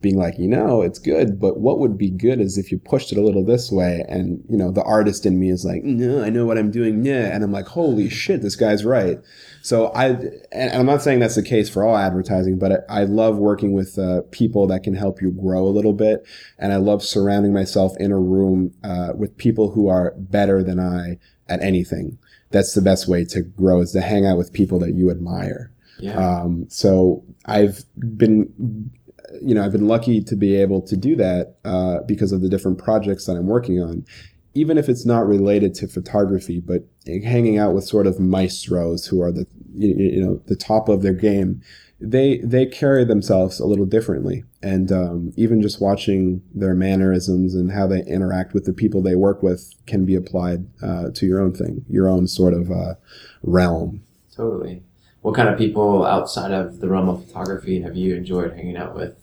[0.00, 3.12] being like, you know, it's good, but what would be good is if you pushed
[3.12, 4.04] it a little this way.
[4.08, 7.04] And, you know, the artist in me is like, no, I know what I'm doing.
[7.04, 7.34] Yeah.
[7.34, 9.18] And I'm like, holy shit, this guy's right.
[9.62, 10.16] So I,
[10.52, 13.72] and I'm not saying that's the case for all advertising, but I, I love working
[13.72, 16.24] with uh, people that can help you grow a little bit.
[16.58, 20.80] And I love surrounding myself in a room uh, with people who are better than
[20.80, 21.18] I
[21.50, 22.18] at anything.
[22.50, 25.70] That's the best way to grow is to hang out with people that you admire.
[25.98, 26.16] Yeah.
[26.16, 27.84] Um, so I've
[28.16, 28.90] been,
[29.42, 32.48] you know, I've been lucky to be able to do that uh, because of the
[32.48, 34.04] different projects that I'm working on.
[34.54, 39.22] Even if it's not related to photography, but hanging out with sort of maestros who
[39.22, 41.62] are the, you, you know, the top of their game,
[42.00, 47.72] they they carry themselves a little differently, and um, even just watching their mannerisms and
[47.72, 51.40] how they interact with the people they work with can be applied uh, to your
[51.40, 52.94] own thing, your own sort of uh,
[53.42, 54.02] realm.
[54.34, 54.82] Totally.
[55.22, 58.94] What kind of people outside of the realm of photography have you enjoyed hanging out
[58.94, 59.16] with?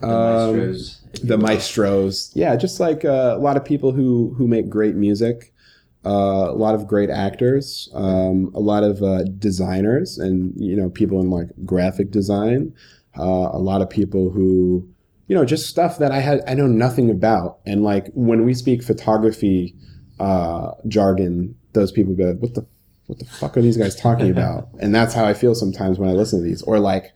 [0.00, 1.00] The Um, maestros.
[1.22, 5.52] the maestros yeah just like uh, a lot of people who who make great music
[6.04, 10.90] uh, a lot of great actors um, a lot of uh, designers and you know
[10.90, 12.72] people in like graphic design
[13.18, 14.88] uh, a lot of people who
[15.26, 17.58] you know just stuff that i had i know nothing about.
[17.66, 19.74] And like when we speak photography
[20.20, 22.66] uh, jargon those people go what the
[23.06, 24.68] what the fuck are these guys talking about?
[24.80, 26.62] And that's how i feel sometimes when i listen to these.
[26.62, 27.12] Or like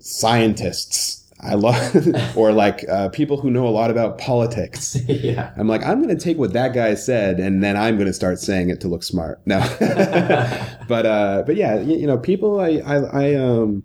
[0.00, 1.20] scientists.
[1.40, 1.96] I love
[2.36, 4.96] or like uh, people who know a lot about politics.
[5.08, 5.52] Yeah.
[5.58, 8.14] i'm like i'm going to take what that guy said and then i'm going to
[8.14, 9.40] start saying it to look smart.
[9.46, 9.58] No.
[10.88, 13.82] But uh but yeah you, you know people i i, I um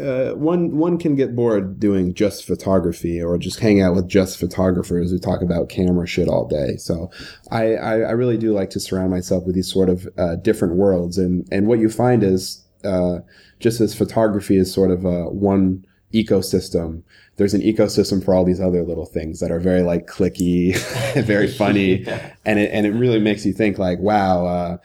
[0.00, 4.38] uh, one one can get bored doing just photography or just hang out with just
[4.38, 6.76] photographers who talk about camera shit all day.
[6.76, 7.10] So
[7.50, 10.74] I, I, I really do like to surround myself with these sort of uh, different
[10.74, 11.16] worlds.
[11.18, 13.18] And and what you find is uh,
[13.60, 17.02] just as photography is sort of a one ecosystem.
[17.36, 20.76] There's an ecosystem for all these other little things that are very like cliquey,
[21.24, 22.34] very funny, Yeah.
[22.44, 24.76] and it and it really makes you think like, wow, uh,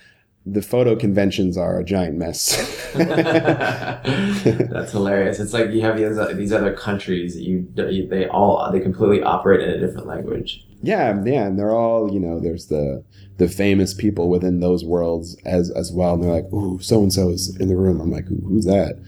[0.46, 2.58] the photo conventions are a giant mess.
[2.94, 5.40] That's hilarious.
[5.40, 9.62] It's like you have these, these other countries that you they all they completely operate
[9.62, 10.66] in a different language.
[10.82, 12.40] yeah, yeah, and they're all you know.
[12.40, 13.04] There's the
[13.38, 17.14] the famous people within those worlds as as well, and they're like, ooh, so and
[17.14, 18.02] so is in the room.
[18.02, 19.02] I'm like, who's that?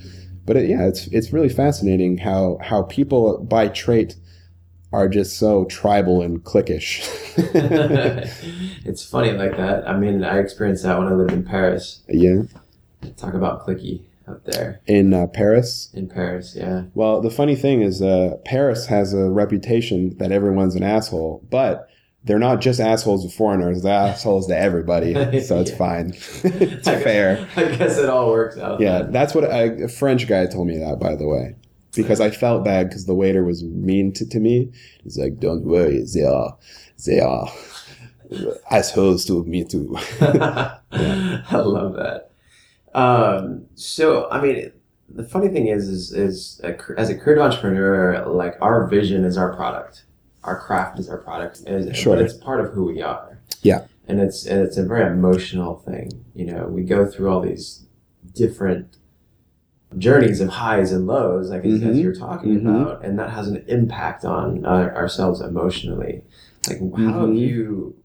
[0.46, 4.16] But it, yeah, it's it's really fascinating how how people by trait
[4.94, 7.02] are just so tribal and cliquish.
[8.86, 9.88] it's funny like that.
[9.88, 12.02] I mean, I experienced that when I lived in Paris.
[12.08, 12.44] yeah,
[13.18, 15.92] Talk about cliquey out there in uh, Paris.
[15.94, 16.56] in Paris.
[16.58, 16.84] Yeah.
[16.94, 21.88] Well, the funny thing is, uh, Paris has a reputation that everyone's an asshole, but
[22.24, 25.14] they're not just assholes to foreigners; they're assholes to everybody.
[25.42, 25.78] So it's Yeah.
[25.78, 26.10] fine.
[26.44, 27.48] it's fair.
[27.56, 28.80] I guess it all works out.
[28.80, 29.12] Yeah, then.
[29.12, 31.56] that's what a, a French guy told me that, by the way,
[31.96, 34.72] because I felt bad because the waiter was mean to, to me.
[35.04, 36.58] He's like, "Don't worry, they are,
[37.06, 37.48] they are
[38.72, 42.32] assholes to me too." I love that.
[42.94, 44.72] Um, so, I mean,
[45.10, 49.38] the funny thing is, is, is a, as a creative entrepreneur, like our vision is
[49.38, 50.04] our product,
[50.44, 52.16] our craft is our product, and, Sure.
[52.16, 53.40] but it's part of who we are.
[53.62, 53.86] Yeah.
[54.08, 56.24] and it's and it's a very emotional thing.
[56.36, 57.86] You know, we go through all these
[58.34, 58.98] different
[59.98, 62.82] journeys of highs and lows, like as, as you're talking Mhm.
[62.82, 66.24] about, and that has an impact on uh, ourselves emotionally.
[66.68, 67.38] Like, how have Mhm.
[67.40, 67.96] you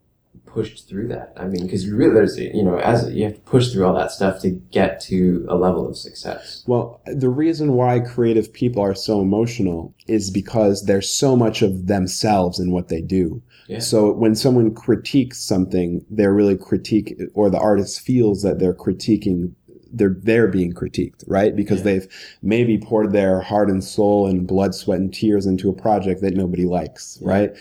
[0.46, 1.32] pushed through that?
[1.36, 3.94] I mean, because you really, there's, you know, as you have to push through all
[3.94, 6.64] that stuff to get to a level of success.
[6.66, 11.86] Well, the reason why creative people are so emotional is because there's so much of
[11.86, 13.42] themselves in what they do.
[13.68, 13.78] Yeah.
[13.78, 19.52] So when someone critiques something, they're really critique, or the artist feels that they're critiquing,
[19.92, 21.54] they're they're being critiqued, right?
[21.54, 21.84] Because Yeah.
[21.84, 22.08] they've
[22.42, 26.34] maybe poured their heart and soul and blood, sweat, and tears into a project that
[26.34, 27.28] nobody likes, Yeah.
[27.28, 27.56] right?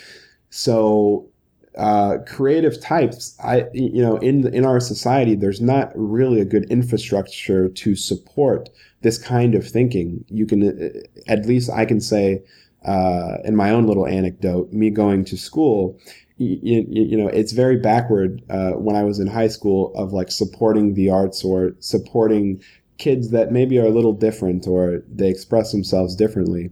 [0.50, 1.26] So
[1.78, 6.66] uh, creative types, I you know, in in our society, there's not really a good
[6.70, 8.70] infrastructure to support
[9.02, 10.26] this kind of thinking.
[10.28, 10.90] You can, uh,
[11.32, 12.44] at least I can say,
[12.84, 15.98] uh, in my own little anecdote, me going to school,
[16.40, 20.32] you, you know, it's very backward uh, when I was in high school of like
[20.32, 22.62] supporting the arts or supporting
[22.98, 26.70] kids that maybe are a little different or they express themselves differently.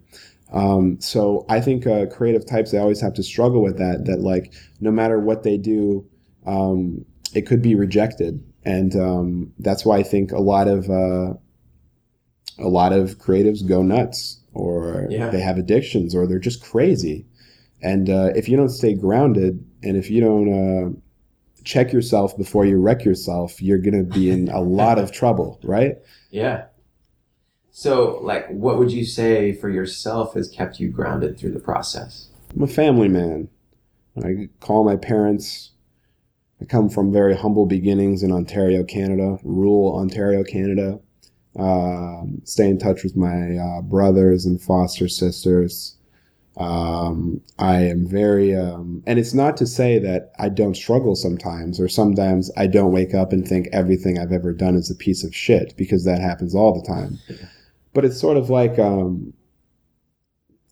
[0.53, 4.06] Um, so I think uh, creative types they always have to struggle with that.
[4.06, 6.06] That like no matter what they do,
[6.45, 7.03] um,
[7.34, 11.34] it could be rejected, and um, that's why I think a lot of uh,
[12.60, 15.30] a lot of creatives go nuts, or Yeah.
[15.30, 17.25] they have addictions, or they're just crazy.
[17.82, 20.90] And uh, if you don't stay grounded, and if you don't uh,
[21.63, 25.98] check yourself before you wreck yourself, you're gonna be in a lot of trouble, right?
[26.32, 26.66] Yeah.
[27.72, 32.30] So, like, what would you say for yourself has kept you grounded through the process?
[32.56, 33.49] I'm a family man.
[34.24, 35.72] I call my parents.
[36.60, 40.99] I come from very humble beginnings in Ontario, Canada, rural Ontario, Canada.
[41.56, 45.97] Um, stay in touch with my uh, brothers and foster sisters.
[46.58, 51.80] Um, I am very, um, and it's not to say that I don't struggle sometimes,
[51.80, 55.24] or sometimes I don't wake up and think everything I've ever done is a piece
[55.24, 57.20] of shit, because that happens all the time.
[57.93, 59.34] But it's sort of like, um,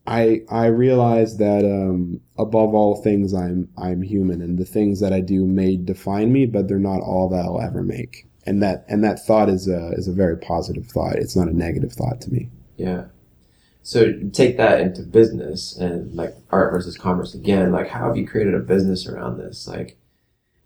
[0.07, 5.13] I I realize that um, above all things, I'm I'm human, and the things that
[5.13, 8.27] I do may define me, but they're not all that I'll ever make.
[8.45, 11.15] And that and that thought is a is a very positive thought.
[11.15, 12.49] It's not a negative thought to me.
[12.77, 13.05] Yeah.
[13.85, 17.71] So take that into business and like art versus commerce again.
[17.71, 19.67] Like, how have you created a business around this?
[19.67, 19.95] Like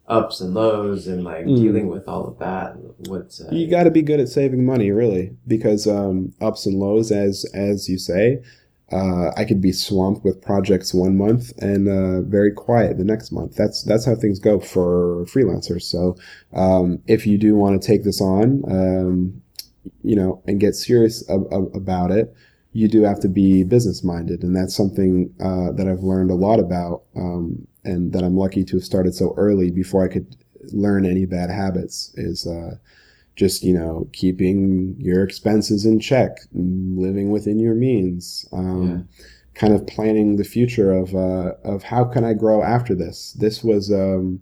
[0.07, 1.57] ups and lows and like Mm.
[1.57, 2.77] dealing with all of that.
[3.09, 6.79] What's uh, You got to be good at saving money, really, because um, ups and
[6.79, 8.41] lows, as as you say,
[8.89, 13.33] uh, I could be swamped with projects one month and uh, very quiet the next
[13.33, 13.55] month.
[13.57, 15.81] That's that's how things go for freelancers.
[15.83, 16.15] So
[16.53, 19.41] um, if you do want to take this on, um,
[20.03, 22.33] you know, and get serious ab- ab- about it,
[22.71, 26.35] you do have to be business minded, and that's something uh, that I've learned a
[26.35, 30.35] lot about, um, and that I'm lucky to have started so early before I could
[30.71, 32.13] learn any bad habits.
[32.15, 32.75] Is uh,
[33.35, 39.07] just you know keeping your expenses in check, living within your means, um,
[39.55, 43.33] kind of planning the future of uh, of how can I grow after this.
[43.33, 44.41] This was um,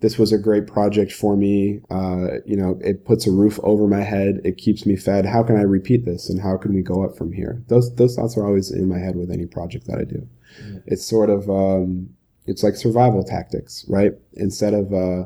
[0.00, 1.80] this was a great project for me.
[1.90, 4.40] Uh, you know, it puts a roof over my head.
[4.44, 5.26] It keeps me fed.
[5.26, 7.62] How can I repeat this, and how can we go up from here?
[7.68, 10.26] Those those thoughts are always in my head with any project that I do.
[10.66, 10.78] Yeah.
[10.86, 12.10] It's sort of um,
[12.46, 14.12] it's like survival tactics, right?
[14.32, 15.24] Instead of uh,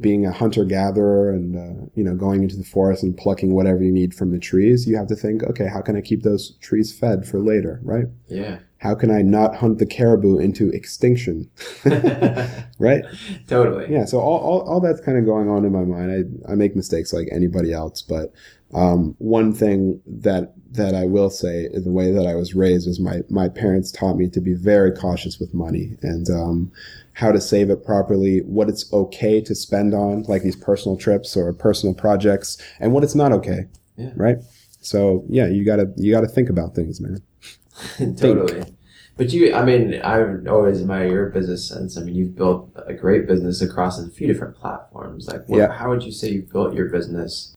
[0.00, 3.82] being a hunter gatherer and uh, you know going into the forest and plucking whatever
[3.82, 6.56] you need from the trees, you have to think, okay, how can I keep those
[6.60, 8.06] trees fed for later, right?
[8.28, 8.58] yeah.
[8.78, 11.50] How can I not hunt the caribou into extinction,
[12.78, 13.02] right?
[13.48, 13.90] totally.
[13.90, 16.38] Yeah, so all, all, all that's kind of going on in my mind.
[16.46, 18.34] I, I make mistakes like anybody else, but
[18.74, 23.00] um, one thing that that I will say the way that I was raised is
[23.00, 26.72] my my parents taught me to be very cautious with money and um,
[27.14, 31.36] how to save it properly, what it's okay to spend on, like these personal trips
[31.36, 33.66] or personal projects, and what it's not okay.
[33.96, 34.10] Yeah.
[34.16, 34.38] Right.
[34.80, 37.22] So yeah, you gotta you gotta think about things, man.
[38.16, 38.64] totally.
[39.16, 41.96] But you, I mean, I always admire your business sense.
[41.96, 45.26] I mean, you've built a great business across a few different platforms.
[45.26, 45.72] Like, what, Yeah.
[45.72, 47.54] how would you say you've built your business?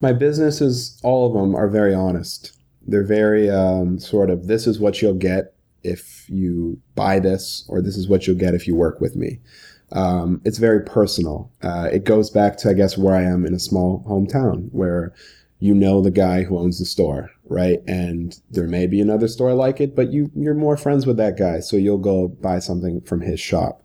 [0.00, 2.56] My businesses, all of them, are very honest.
[2.86, 7.82] They're very um, sort of this is what you'll get if you buy this, or
[7.82, 9.40] this is what you'll get if you work with me.
[9.90, 11.50] Um, it's very personal.
[11.62, 15.12] Uh, it goes back to, I guess, where I am in a small hometown where
[15.60, 17.80] you know the guy who owns the store, right?
[17.88, 21.36] And there may be another store like it, but you you're more friends with that
[21.36, 23.82] guy, so you'll go buy something from his shop.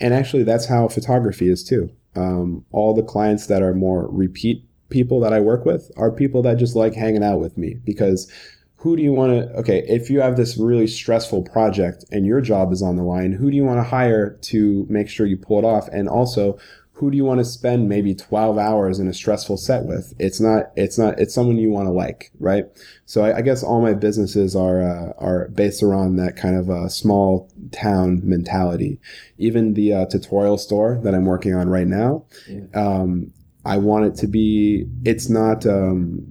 [0.00, 1.90] And actually, that's how photography is too.
[2.16, 6.42] Um, all the clients that are more repeat people that I work with are people
[6.42, 8.30] that just like hanging out with me because
[8.76, 12.40] who do you want to okay if you have this really stressful project and your
[12.40, 15.36] job is on the line who do you want to hire to make sure you
[15.36, 15.88] pull it off?
[15.88, 16.58] And also
[16.96, 20.12] who do you want to spend maybe 12 hours in a stressful set with?
[20.18, 22.64] It's not it's not it's someone you want to like right?
[23.06, 26.68] So i, I guess all my businesses are uh, are based around that kind of
[26.68, 29.00] a small town mentality.
[29.38, 32.66] Even the uh, tutorial store that i'm working on right now Yeah.
[32.74, 33.32] um,
[33.64, 34.86] I want it to be.
[35.04, 35.66] It's not.
[35.66, 36.22] Um,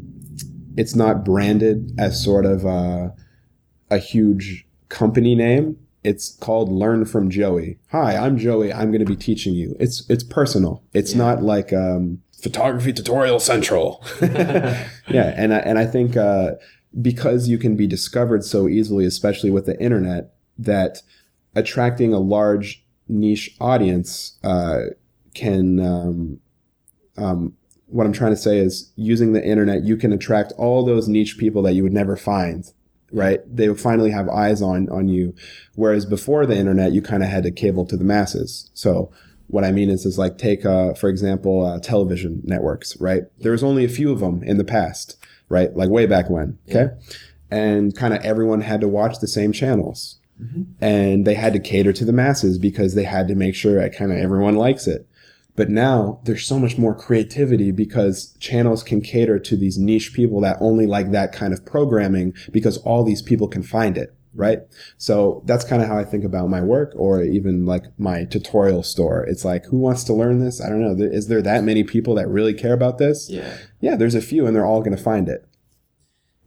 [0.77, 3.13] it's not branded as sort of a,
[3.89, 5.77] a huge company name.
[6.03, 7.77] It's called Learn from Joey.
[7.91, 8.71] Hi, I'm Joey.
[8.73, 9.75] I'm going to be teaching you.
[9.79, 10.83] It's it's personal.
[10.93, 11.17] It's Yeah.
[11.19, 14.03] not like um, photography tutorial central.
[14.21, 14.87] yeah,
[15.35, 16.51] and I, and I think uh,
[17.01, 21.01] because you can be discovered so easily, especially with the internet, that
[21.55, 24.79] attracting a large niche audience uh,
[25.33, 25.79] can.
[25.79, 26.39] Um,
[27.17, 27.53] um,
[27.87, 31.37] what I'm trying to say is, using the internet, you can attract all those niche
[31.37, 32.65] people that you would never find.
[33.13, 33.41] Right?
[33.45, 35.35] They would finally have eyes on on you,
[35.75, 38.71] whereas before the internet, you kind of had to cable to the masses.
[38.73, 39.11] So
[39.47, 43.23] what I mean is, is like take, uh, for example, uh, television networks, right?
[43.39, 45.17] There was only a few of them in the past,
[45.49, 45.75] right?
[45.75, 46.93] Like way back when, okay?
[47.49, 50.19] And kind of everyone had to watch the same channels.
[50.79, 53.93] And they had to cater to the masses because they had to make sure that
[53.93, 55.05] kind of everyone likes it.
[55.55, 60.41] But now there's so much more creativity because channels can cater to these niche people
[60.41, 64.59] that only like that kind of programming because all these people can find it, right?
[64.97, 68.83] So that's kind of how I think about my work or even like my tutorial
[68.83, 69.23] store.
[69.23, 70.61] It's like, who wants to learn this?
[70.61, 71.05] I don't know.
[71.05, 73.29] Is there that many people that really care about this?
[73.29, 73.57] yeah.
[73.81, 75.47] Yeah, there's a few and they're all going to find it.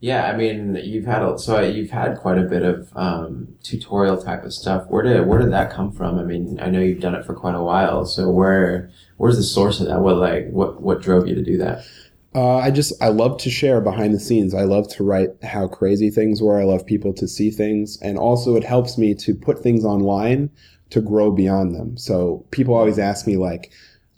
[0.05, 4.21] Yeah, I mean, you've had a, so you've had quite a bit of um, tutorial
[4.21, 4.85] type of stuff.
[4.87, 6.19] Where did where did that come from?
[6.19, 8.05] I mean, I know you've done it for quite a while.
[8.05, 10.01] So where where's the source of that?
[10.01, 11.87] What like what what drove you to do that?
[12.35, 14.53] Uh, I just I love to share behind the scenes.
[14.53, 16.61] I love to write how crazy things were.
[16.61, 20.51] I love people to see things, and also it helps me to put things online
[20.91, 21.97] to grow beyond them.
[21.97, 23.71] So people always ask me like,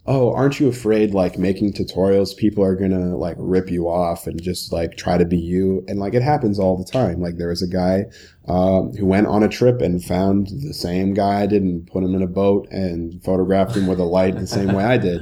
[0.08, 2.36] "Oh, aren't you afraid like making tutorials?
[2.36, 6.00] People are gonna like rip you off and just like try to be you." And
[6.00, 7.22] like it happens all the time.
[7.22, 8.06] Like there was a guy
[8.48, 12.04] um, who went on a trip and found the same guy I did and put
[12.04, 15.22] him in a boat and photographed him with a light the same way I did.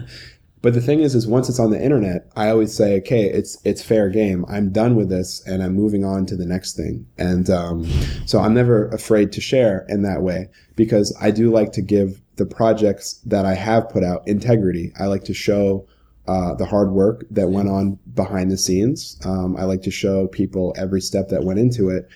[0.66, 3.56] But the thing is, is once it's on the internet, I always say, okay, it's
[3.64, 4.46] it's fair game.
[4.50, 7.06] I'm done with this, and I'm moving on to the next thing.
[7.20, 7.86] And um,
[8.26, 12.20] so I'm never afraid to share in that way because I do like to give
[12.38, 14.92] the projects that I have put out integrity.
[15.00, 15.86] I like to show
[16.28, 19.20] uh, the hard work that went on behind the scenes.
[19.24, 22.10] Um, I like to show people every step that went into it,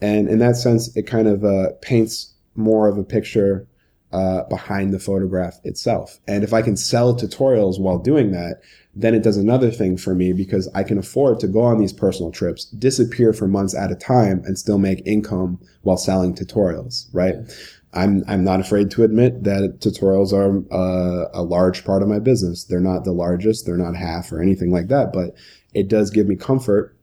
[0.00, 3.66] and in that sense, it kind of uh, paints more of a picture
[4.12, 6.18] uh, behind the photograph itself.
[6.26, 8.60] And if I can sell tutorials while doing that,
[8.94, 11.92] then it does another thing for me because I can afford to go on these
[11.92, 17.08] personal trips, disappear for months at a time, and still make income while selling tutorials,
[17.12, 17.34] right?
[17.92, 22.18] I'm, I'm not afraid to admit that tutorials are uh, a large part of my
[22.18, 22.64] business.
[22.64, 25.34] They're not the largest, they're not half or anything like that, but
[25.74, 26.96] it does give me comfort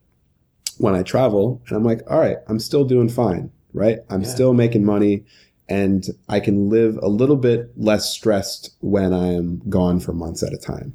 [0.78, 3.98] when I travel and I'm like, all right, I'm still doing fine, right?
[4.10, 4.28] I'm yeah.
[4.28, 5.24] still making money
[5.68, 10.42] and I can live a little bit less stressed when I am gone for months
[10.42, 10.94] at a time.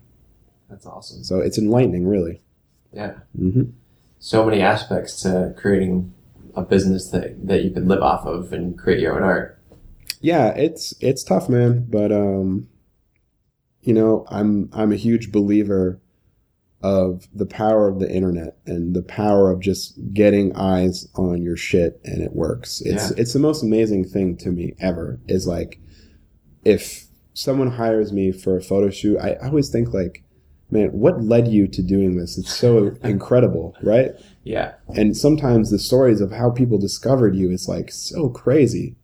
[0.69, 1.23] That's awesome.
[1.23, 2.41] So it's enlightening, really.
[2.93, 3.15] Yeah.
[3.39, 3.71] Mm-hmm.
[4.19, 6.13] So many aspects to creating
[6.55, 9.59] a business that, that you can live off of and create your own art.
[10.21, 11.85] Yeah, it's it's tough, man.
[11.89, 12.67] But um,
[13.81, 15.99] you know, I'm I'm a huge believer
[16.81, 21.57] of the power of the internet and the power of just getting eyes on your
[21.57, 22.81] shit and it works.
[22.81, 23.17] It's yeah.
[23.17, 25.19] it's the most amazing thing to me ever.
[25.27, 25.79] Is like
[26.63, 30.23] if someone hires me for a photo shoot, I always think like,
[30.71, 32.37] man, what led you to doing this?
[32.37, 34.11] It's so incredible, right?
[34.43, 34.73] Yeah.
[34.95, 38.95] And sometimes the stories of how people discovered you is like so crazy.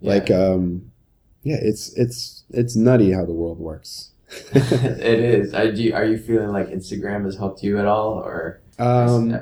[0.00, 0.12] Yeah.
[0.12, 0.90] Like um
[1.42, 4.12] yeah, it's it's it's nutty how the world works.
[4.52, 5.54] It is.
[5.54, 5.92] I do.
[5.92, 8.60] Are you feeling like Instagram has helped you at all, or?
[8.78, 9.38] Um,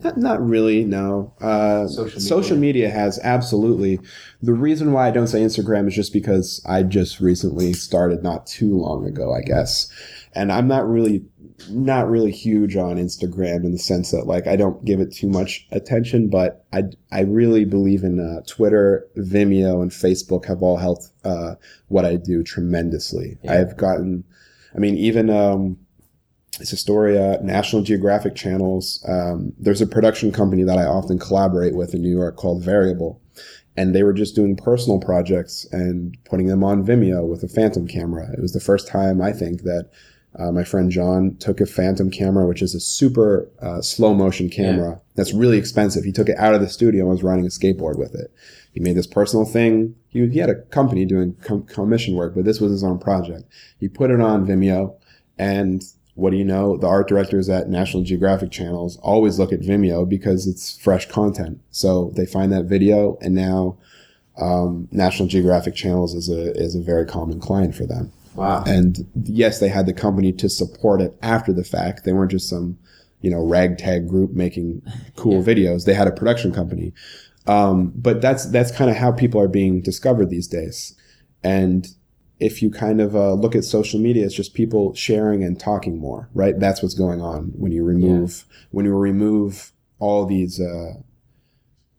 [0.00, 0.84] not, not really.
[0.84, 1.32] No.
[1.40, 2.20] Uh, social media.
[2.20, 4.00] social media has absolutely.
[4.42, 8.46] The reason why I don't say Instagram is just because I just recently started not
[8.46, 9.90] too long ago, I guess,
[10.34, 11.24] and I'm not really
[11.70, 15.28] not really huge on Instagram in the sense that like I don't give it too
[15.28, 20.76] much attention, but I I really believe in uh, Twitter, Vimeo, and Facebook have all
[20.76, 21.54] helped uh,
[21.88, 23.38] what I do tremendously.
[23.42, 23.54] Yeah.
[23.54, 24.24] I've gotten,
[24.74, 25.78] I mean, even um,
[26.60, 27.18] it's a story.
[27.18, 29.04] Uh, National Geographic channels.
[29.08, 33.20] Um, there's a production company that I often collaborate with in New York called Variable.
[33.76, 37.86] And they were just doing personal projects and putting them on Vimeo with a phantom
[37.86, 38.28] camera.
[38.32, 39.90] It was the first time I think that
[40.38, 44.48] uh, my friend John took a Phantom camera, which is a super uh, slow motion
[44.48, 44.98] camera yeah.
[45.16, 46.04] that's really expensive.
[46.04, 48.32] He took it out of the studio and was riding a skateboard with it.
[48.72, 49.96] He made this personal thing.
[50.08, 53.44] He, he had a company doing com- commission work, but this was his own project.
[53.80, 54.94] He put it on Vimeo,
[55.38, 55.82] and
[56.14, 56.76] what do you know?
[56.76, 61.60] The art directors at National Geographic channels always look at Vimeo because it's fresh content.
[61.70, 63.76] So they find that video, and now
[64.40, 68.12] um, National Geographic channels is a is a very common client for them.
[68.38, 68.64] Wow.
[68.66, 72.04] And yes, they had the company to support it after the fact.
[72.04, 72.78] They weren't just some,
[73.20, 74.82] you know, ragtag group making
[75.16, 75.54] cool yeah.
[75.54, 75.84] videos.
[75.84, 76.92] They had a production company.
[77.46, 80.94] Um, but that's that's kind of how people are being discovered these days.
[81.42, 81.88] And
[82.38, 85.98] if you kind of uh, look at social media, it's just people sharing and talking
[85.98, 86.58] more, right?
[86.58, 88.66] That's what's going on when you remove yeah.
[88.70, 90.92] when you remove all these uh,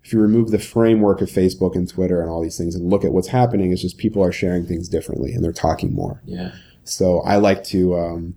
[0.04, 3.04] if you remove the framework of Facebook and Twitter and all these things and look
[3.04, 6.22] at what's happening, it's just people are sharing things differently and they're talking more.
[6.26, 6.52] Yeah.
[6.84, 8.36] So I like to um,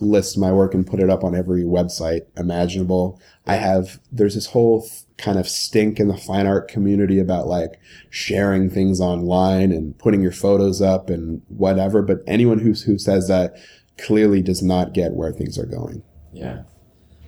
[0.00, 3.20] list my work and put it up on every website imaginable.
[3.46, 7.46] I have there's this whole th- kind of stink in the fine art community about
[7.46, 7.80] like
[8.10, 12.02] sharing things online and putting your photos up and whatever.
[12.02, 13.56] But anyone who who says that
[13.98, 16.02] clearly does not get where things are going.
[16.32, 16.64] Yeah,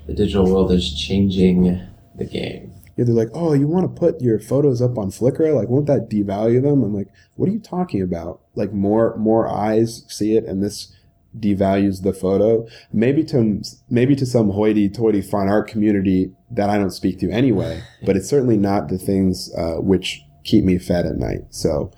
[0.06, 1.80] the digital world is changing
[2.16, 5.54] the game yeah, they're like, oh, you want to put your photos up on Flickr?
[5.54, 6.82] Like, won't that devalue them?
[6.82, 8.40] I'm like, what are you talking about?
[8.54, 10.94] Like, more more eyes see it, and this
[11.38, 12.66] devalues the photo.
[12.92, 17.82] Maybe to maybe to some hoity-toity fine art community that I don't speak to anyway,
[18.06, 21.46] but it's certainly not the things uh, which keep me fed at night.
[21.50, 21.90] So,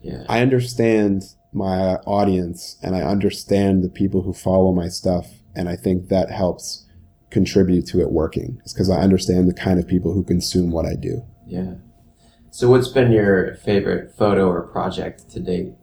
[0.00, 0.24] yeah.
[0.28, 5.76] I understand my audience, and I understand the people who follow my stuff, and I
[5.76, 6.86] think that helps
[7.30, 8.60] contribute to it working.
[8.64, 11.24] It's because I understand the kind of people who consume what I do.
[11.46, 11.74] Yeah.
[12.50, 15.74] So, what's been your favorite photo or project to date?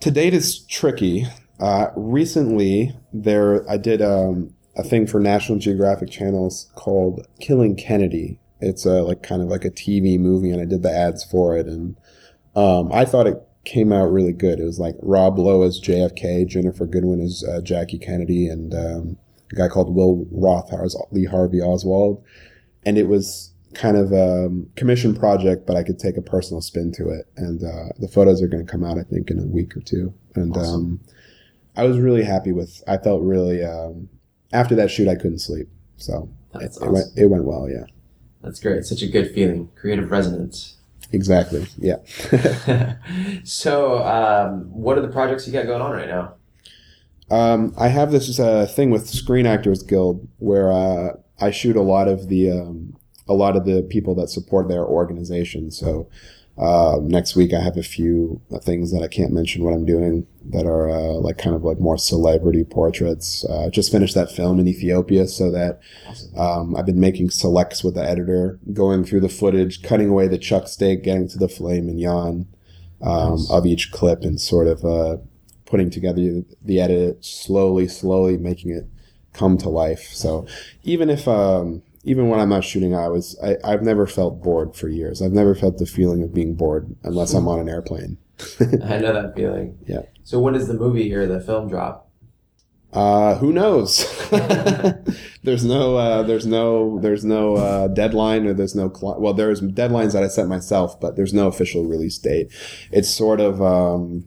[0.00, 1.26] To date, is tricky.
[1.58, 8.40] Uh, recently, there I did um, a thing for National Geographic channels called "Killing Kennedy."
[8.60, 11.56] It's a like kind of like a TV movie, and I did the ads for
[11.56, 11.96] it, and
[12.54, 14.60] um, I thought it came out really good.
[14.60, 19.18] It was like Rob Lowe as JFK, Ginnifer Goodwin as uh, Jackie Kennedy, and um,
[19.52, 22.22] a guy called Will Rothhaar as Lee Harvey Oswald.
[22.84, 26.92] And it was kind of a commission project, but I could take a personal spin
[26.92, 27.26] to it.
[27.36, 29.80] And uh, the photos are going to come out, I think, in a week or
[29.80, 30.14] two.
[30.34, 30.74] And awesome.
[30.74, 31.00] um,
[31.76, 32.82] I was really happy with.
[32.88, 34.08] I felt really um,
[34.52, 35.68] after that shoot, I couldn't sleep.
[35.96, 36.88] So it, awesome.
[36.88, 37.68] it, went, it went well.
[37.68, 37.84] Yeah.
[38.42, 38.84] That's great.
[38.84, 39.70] Such a good feeling.
[39.74, 40.76] Creative resonance.
[41.12, 41.66] Exactly.
[41.78, 41.96] Yeah.
[43.44, 46.34] so, um, what are the projects you got going on right now?
[47.30, 51.82] Um, I have this uh, thing with Screen Actors Guild where uh, I shoot a
[51.82, 52.96] lot of the um,
[53.28, 55.70] a lot of the people that support their organization.
[55.70, 56.08] So
[56.56, 60.26] uh, next week I have a few things that I can't mention what I'm doing
[60.46, 63.44] that are uh, like kind of like more celebrity portraits.
[63.44, 65.80] Uh, just finished that film in Ethiopia, so that
[66.36, 70.38] um, I've been making selects with the editor, going through the footage, cutting away the
[70.38, 72.48] chuck steak, getting to the filet mignon
[73.02, 73.50] um, nice.
[73.50, 75.18] of each clip, and sort of uh,
[75.68, 78.86] putting together the edit slowly, slowly making it
[79.34, 80.08] come to life.
[80.12, 80.46] So
[80.82, 84.74] even if um, even when I'm not shooting, I was I, I've never felt bored
[84.74, 85.20] for years.
[85.20, 88.16] I've never felt the feeling of being bored unless I'm on an airplane.
[88.60, 89.78] I know that feeling.
[89.86, 90.02] Yeah.
[90.24, 92.08] So when does the movie or the film drop?
[92.92, 94.06] Uh, who knows?
[95.42, 98.90] there's no, uh, there's no, there's no uh, deadline, or there's no.
[98.90, 102.50] Cl- well, there's deadlines that I set myself, but there's no official release date.
[102.90, 104.26] It's sort of, um,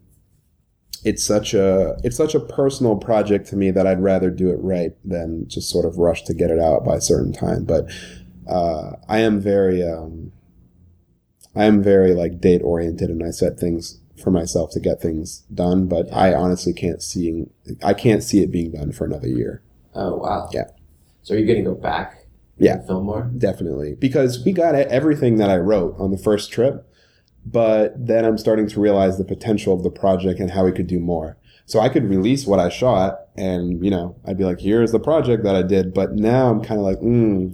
[1.03, 4.59] it's such a it's such a personal project to me that I'd rather do it
[4.61, 7.65] right than just sort of rush to get it out by a certain time.
[7.65, 7.85] But
[8.47, 10.31] uh, I am very um,
[11.55, 15.43] I am very like date oriented, and I set things for myself to get things
[15.53, 15.87] done.
[15.87, 16.11] But.
[16.13, 17.45] I honestly can't see
[17.83, 19.61] I can't see it being done for another year.
[19.95, 20.49] Oh wow!
[20.53, 20.65] Yeah.
[21.23, 22.25] So are you going to go back?
[22.57, 23.23] Yeah, film more.
[23.35, 26.87] Definitely, because we got everything that I wrote on the first trip
[27.45, 30.87] but then I'm starting to realize the potential of the project and how we could
[30.87, 31.37] do more.
[31.65, 34.99] So I could release what I shot and, you know, I'd be like, here's the
[34.99, 35.93] project that I did.
[35.93, 37.51] But now I'm kind of like, hmm,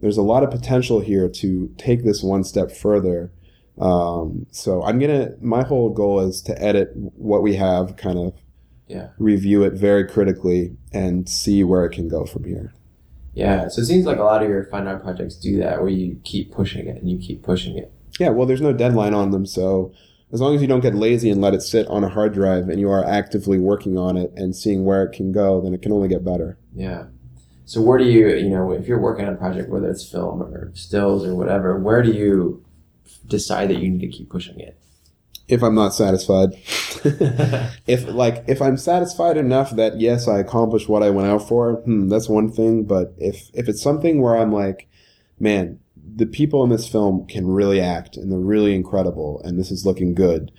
[0.00, 3.32] there's a lot of potential here to take this one step further.
[3.80, 8.18] Um, so I'm going to, my whole goal is to edit what we have, kind
[8.18, 8.34] of
[8.88, 9.08] yeah.
[9.18, 12.74] review it very critically and see where it can go from here.
[13.32, 13.68] Yeah.
[13.68, 16.20] So it seems like a lot of your fine art projects do that where you
[16.24, 17.92] keep pushing it and you keep pushing it.
[18.18, 19.92] Yeah, well, there's no deadline on them, so
[20.32, 22.68] as long as you don't get lazy and let it sit on a hard drive
[22.68, 25.82] and you are actively working on it and seeing where it can go, then it
[25.82, 26.56] can only get better.
[26.74, 27.06] Yeah.
[27.64, 30.42] So where do you, you know, if you're working on a project, whether it's film
[30.42, 32.64] or stills or whatever, where do you
[33.26, 34.76] decide that you need to keep pushing it?
[35.48, 36.50] If I'm not satisfied.
[37.86, 41.74] if like if I'm satisfied enough that yes, I accomplished what I went out for,
[41.74, 42.84] hmm, that's one thing.
[42.84, 44.88] But if if it's something where I'm like,
[45.40, 45.80] man,
[46.16, 49.86] the people in this film can really act and they're really incredible and this is
[49.86, 50.50] looking good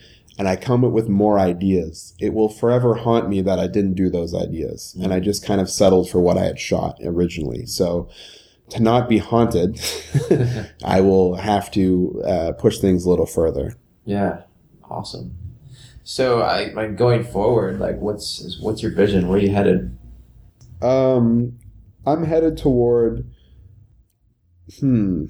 [0.41, 3.93] and I come up with more ideas, it will forever haunt me that I didn't
[3.93, 4.97] do those ideas.
[4.99, 7.65] And I just kind of settled for what I had shot originally.
[7.65, 8.09] So
[8.69, 9.79] to not be haunted,
[10.83, 13.75] I will have to uh, push things a little further.
[14.05, 14.43] Yeah.
[14.89, 15.35] Awesome.
[16.03, 19.27] So I like going forward, like what's what's your vision?
[19.27, 19.95] Where are you headed?
[20.81, 21.59] Um,
[22.05, 23.29] I'm headed toward
[24.79, 25.27] hmm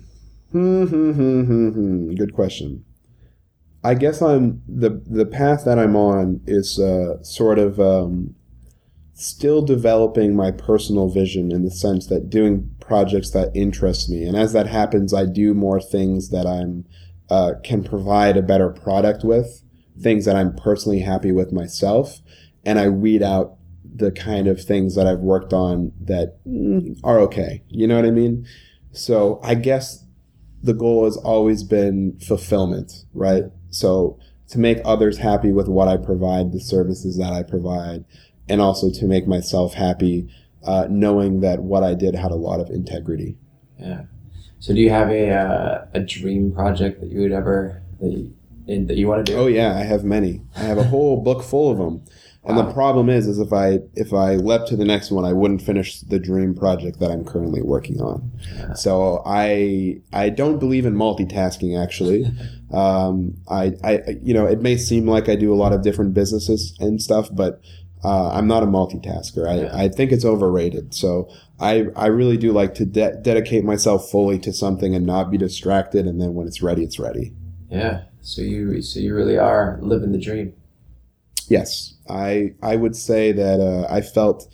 [0.51, 2.15] Hmm, hmm, hmm, hmm, hmm.
[2.15, 2.83] Good question.
[3.83, 8.35] I guess I'm the the path that I'm on is uh, sort of um,
[9.13, 14.35] still developing my personal vision in the sense that doing projects that interest me, and
[14.37, 16.85] as that happens, I do more things that I'm
[17.29, 19.63] uh, can provide a better product with,
[19.99, 22.19] things that I'm personally happy with myself,
[22.65, 23.55] and I weed out
[23.95, 27.63] the kind of things that I've worked on that mm, are okay.
[27.69, 28.45] You know what I mean?
[28.91, 30.05] So I guess
[30.64, 33.45] the goal has always been fulfillment, right?
[33.70, 38.05] So to make others happy with what I provide, the services that I provide,
[38.47, 40.30] and also to make myself happy,
[40.64, 43.38] uh, knowing that what I did had a lot of integrity.
[43.80, 44.03] Yeah.
[44.59, 48.36] So do you have a uh, a dream project that you would ever that you,
[48.68, 49.38] that you want to do?
[49.38, 50.41] Oh yeah, I have many.
[50.55, 52.03] I have a whole book full of them.
[52.43, 52.63] And wow.
[52.63, 55.61] the problem is, is if I if I leapt to the next one, I wouldn't
[55.61, 58.31] finish the dream project that I'm currently working on.
[58.55, 58.73] Yeah.
[58.73, 61.79] So I I don't believe in multitasking.
[61.81, 62.25] Actually,
[62.73, 66.15] um, I I you know it may seem like I do a lot of different
[66.15, 67.61] businesses and stuff, but
[68.03, 69.47] uh, I'm not a multitasker.
[69.47, 70.93] I, I think it's overrated.
[70.93, 71.29] So
[71.59, 75.37] I, I really do like to de- dedicate myself fully to something and not be
[75.37, 76.07] distracted.
[76.07, 77.33] And then when it's ready, it's ready.
[77.69, 78.05] Yeah.
[78.21, 80.53] So you so you really are living the dream.
[81.47, 84.47] Yes, I I would say that uh, I felt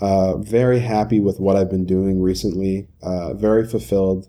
[0.00, 2.88] uh, very happy with what I've been doing recently.
[3.02, 4.28] Uh, very fulfilled.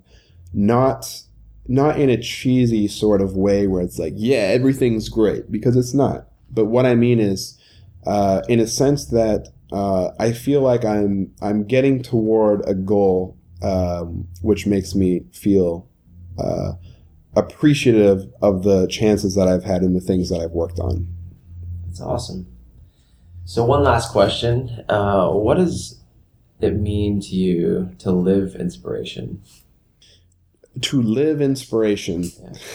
[0.54, 1.22] Not
[1.68, 5.94] not in a cheesy sort of way where it's like, yeah, everything's great because it's
[5.94, 6.28] not.
[6.52, 7.60] But what I mean is,
[8.06, 13.38] uh, in a sense that uh, I feel like I'm I'm getting toward a goal,
[13.64, 15.90] um, which makes me feel
[16.38, 16.74] uh,
[17.36, 21.08] appreciative of the chances that I've had and the things that I've worked on.
[21.88, 22.48] That's awesome.
[23.46, 26.00] So one last question: uh, What does
[26.60, 29.42] it mean to you to live inspiration?
[30.82, 32.32] To live inspiration.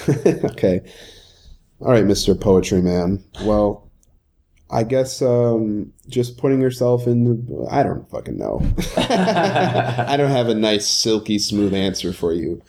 [0.06, 0.14] Yeah.
[0.44, 0.80] okay.
[1.80, 2.40] All right, Mr.
[2.40, 3.22] Poetry Man.
[3.42, 3.90] Well,
[4.70, 7.66] I guess um, just putting yourself in the.
[7.68, 8.62] I don't fucking know.
[8.96, 12.62] I don't have a nice, silky, smooth answer for you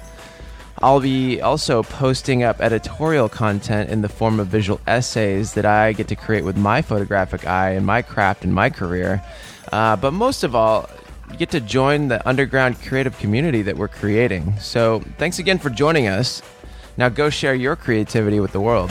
[0.82, 5.92] I'll be also posting up editorial content in the form of visual essays that I
[5.92, 9.22] get to create with my photographic eye and my craft and my career.
[9.70, 10.90] Uh, but most of all,
[11.30, 14.58] you get to join the underground creative community that we're creating.
[14.58, 16.42] So thanks again for joining us.
[16.96, 18.90] Now go share your creativity with the world.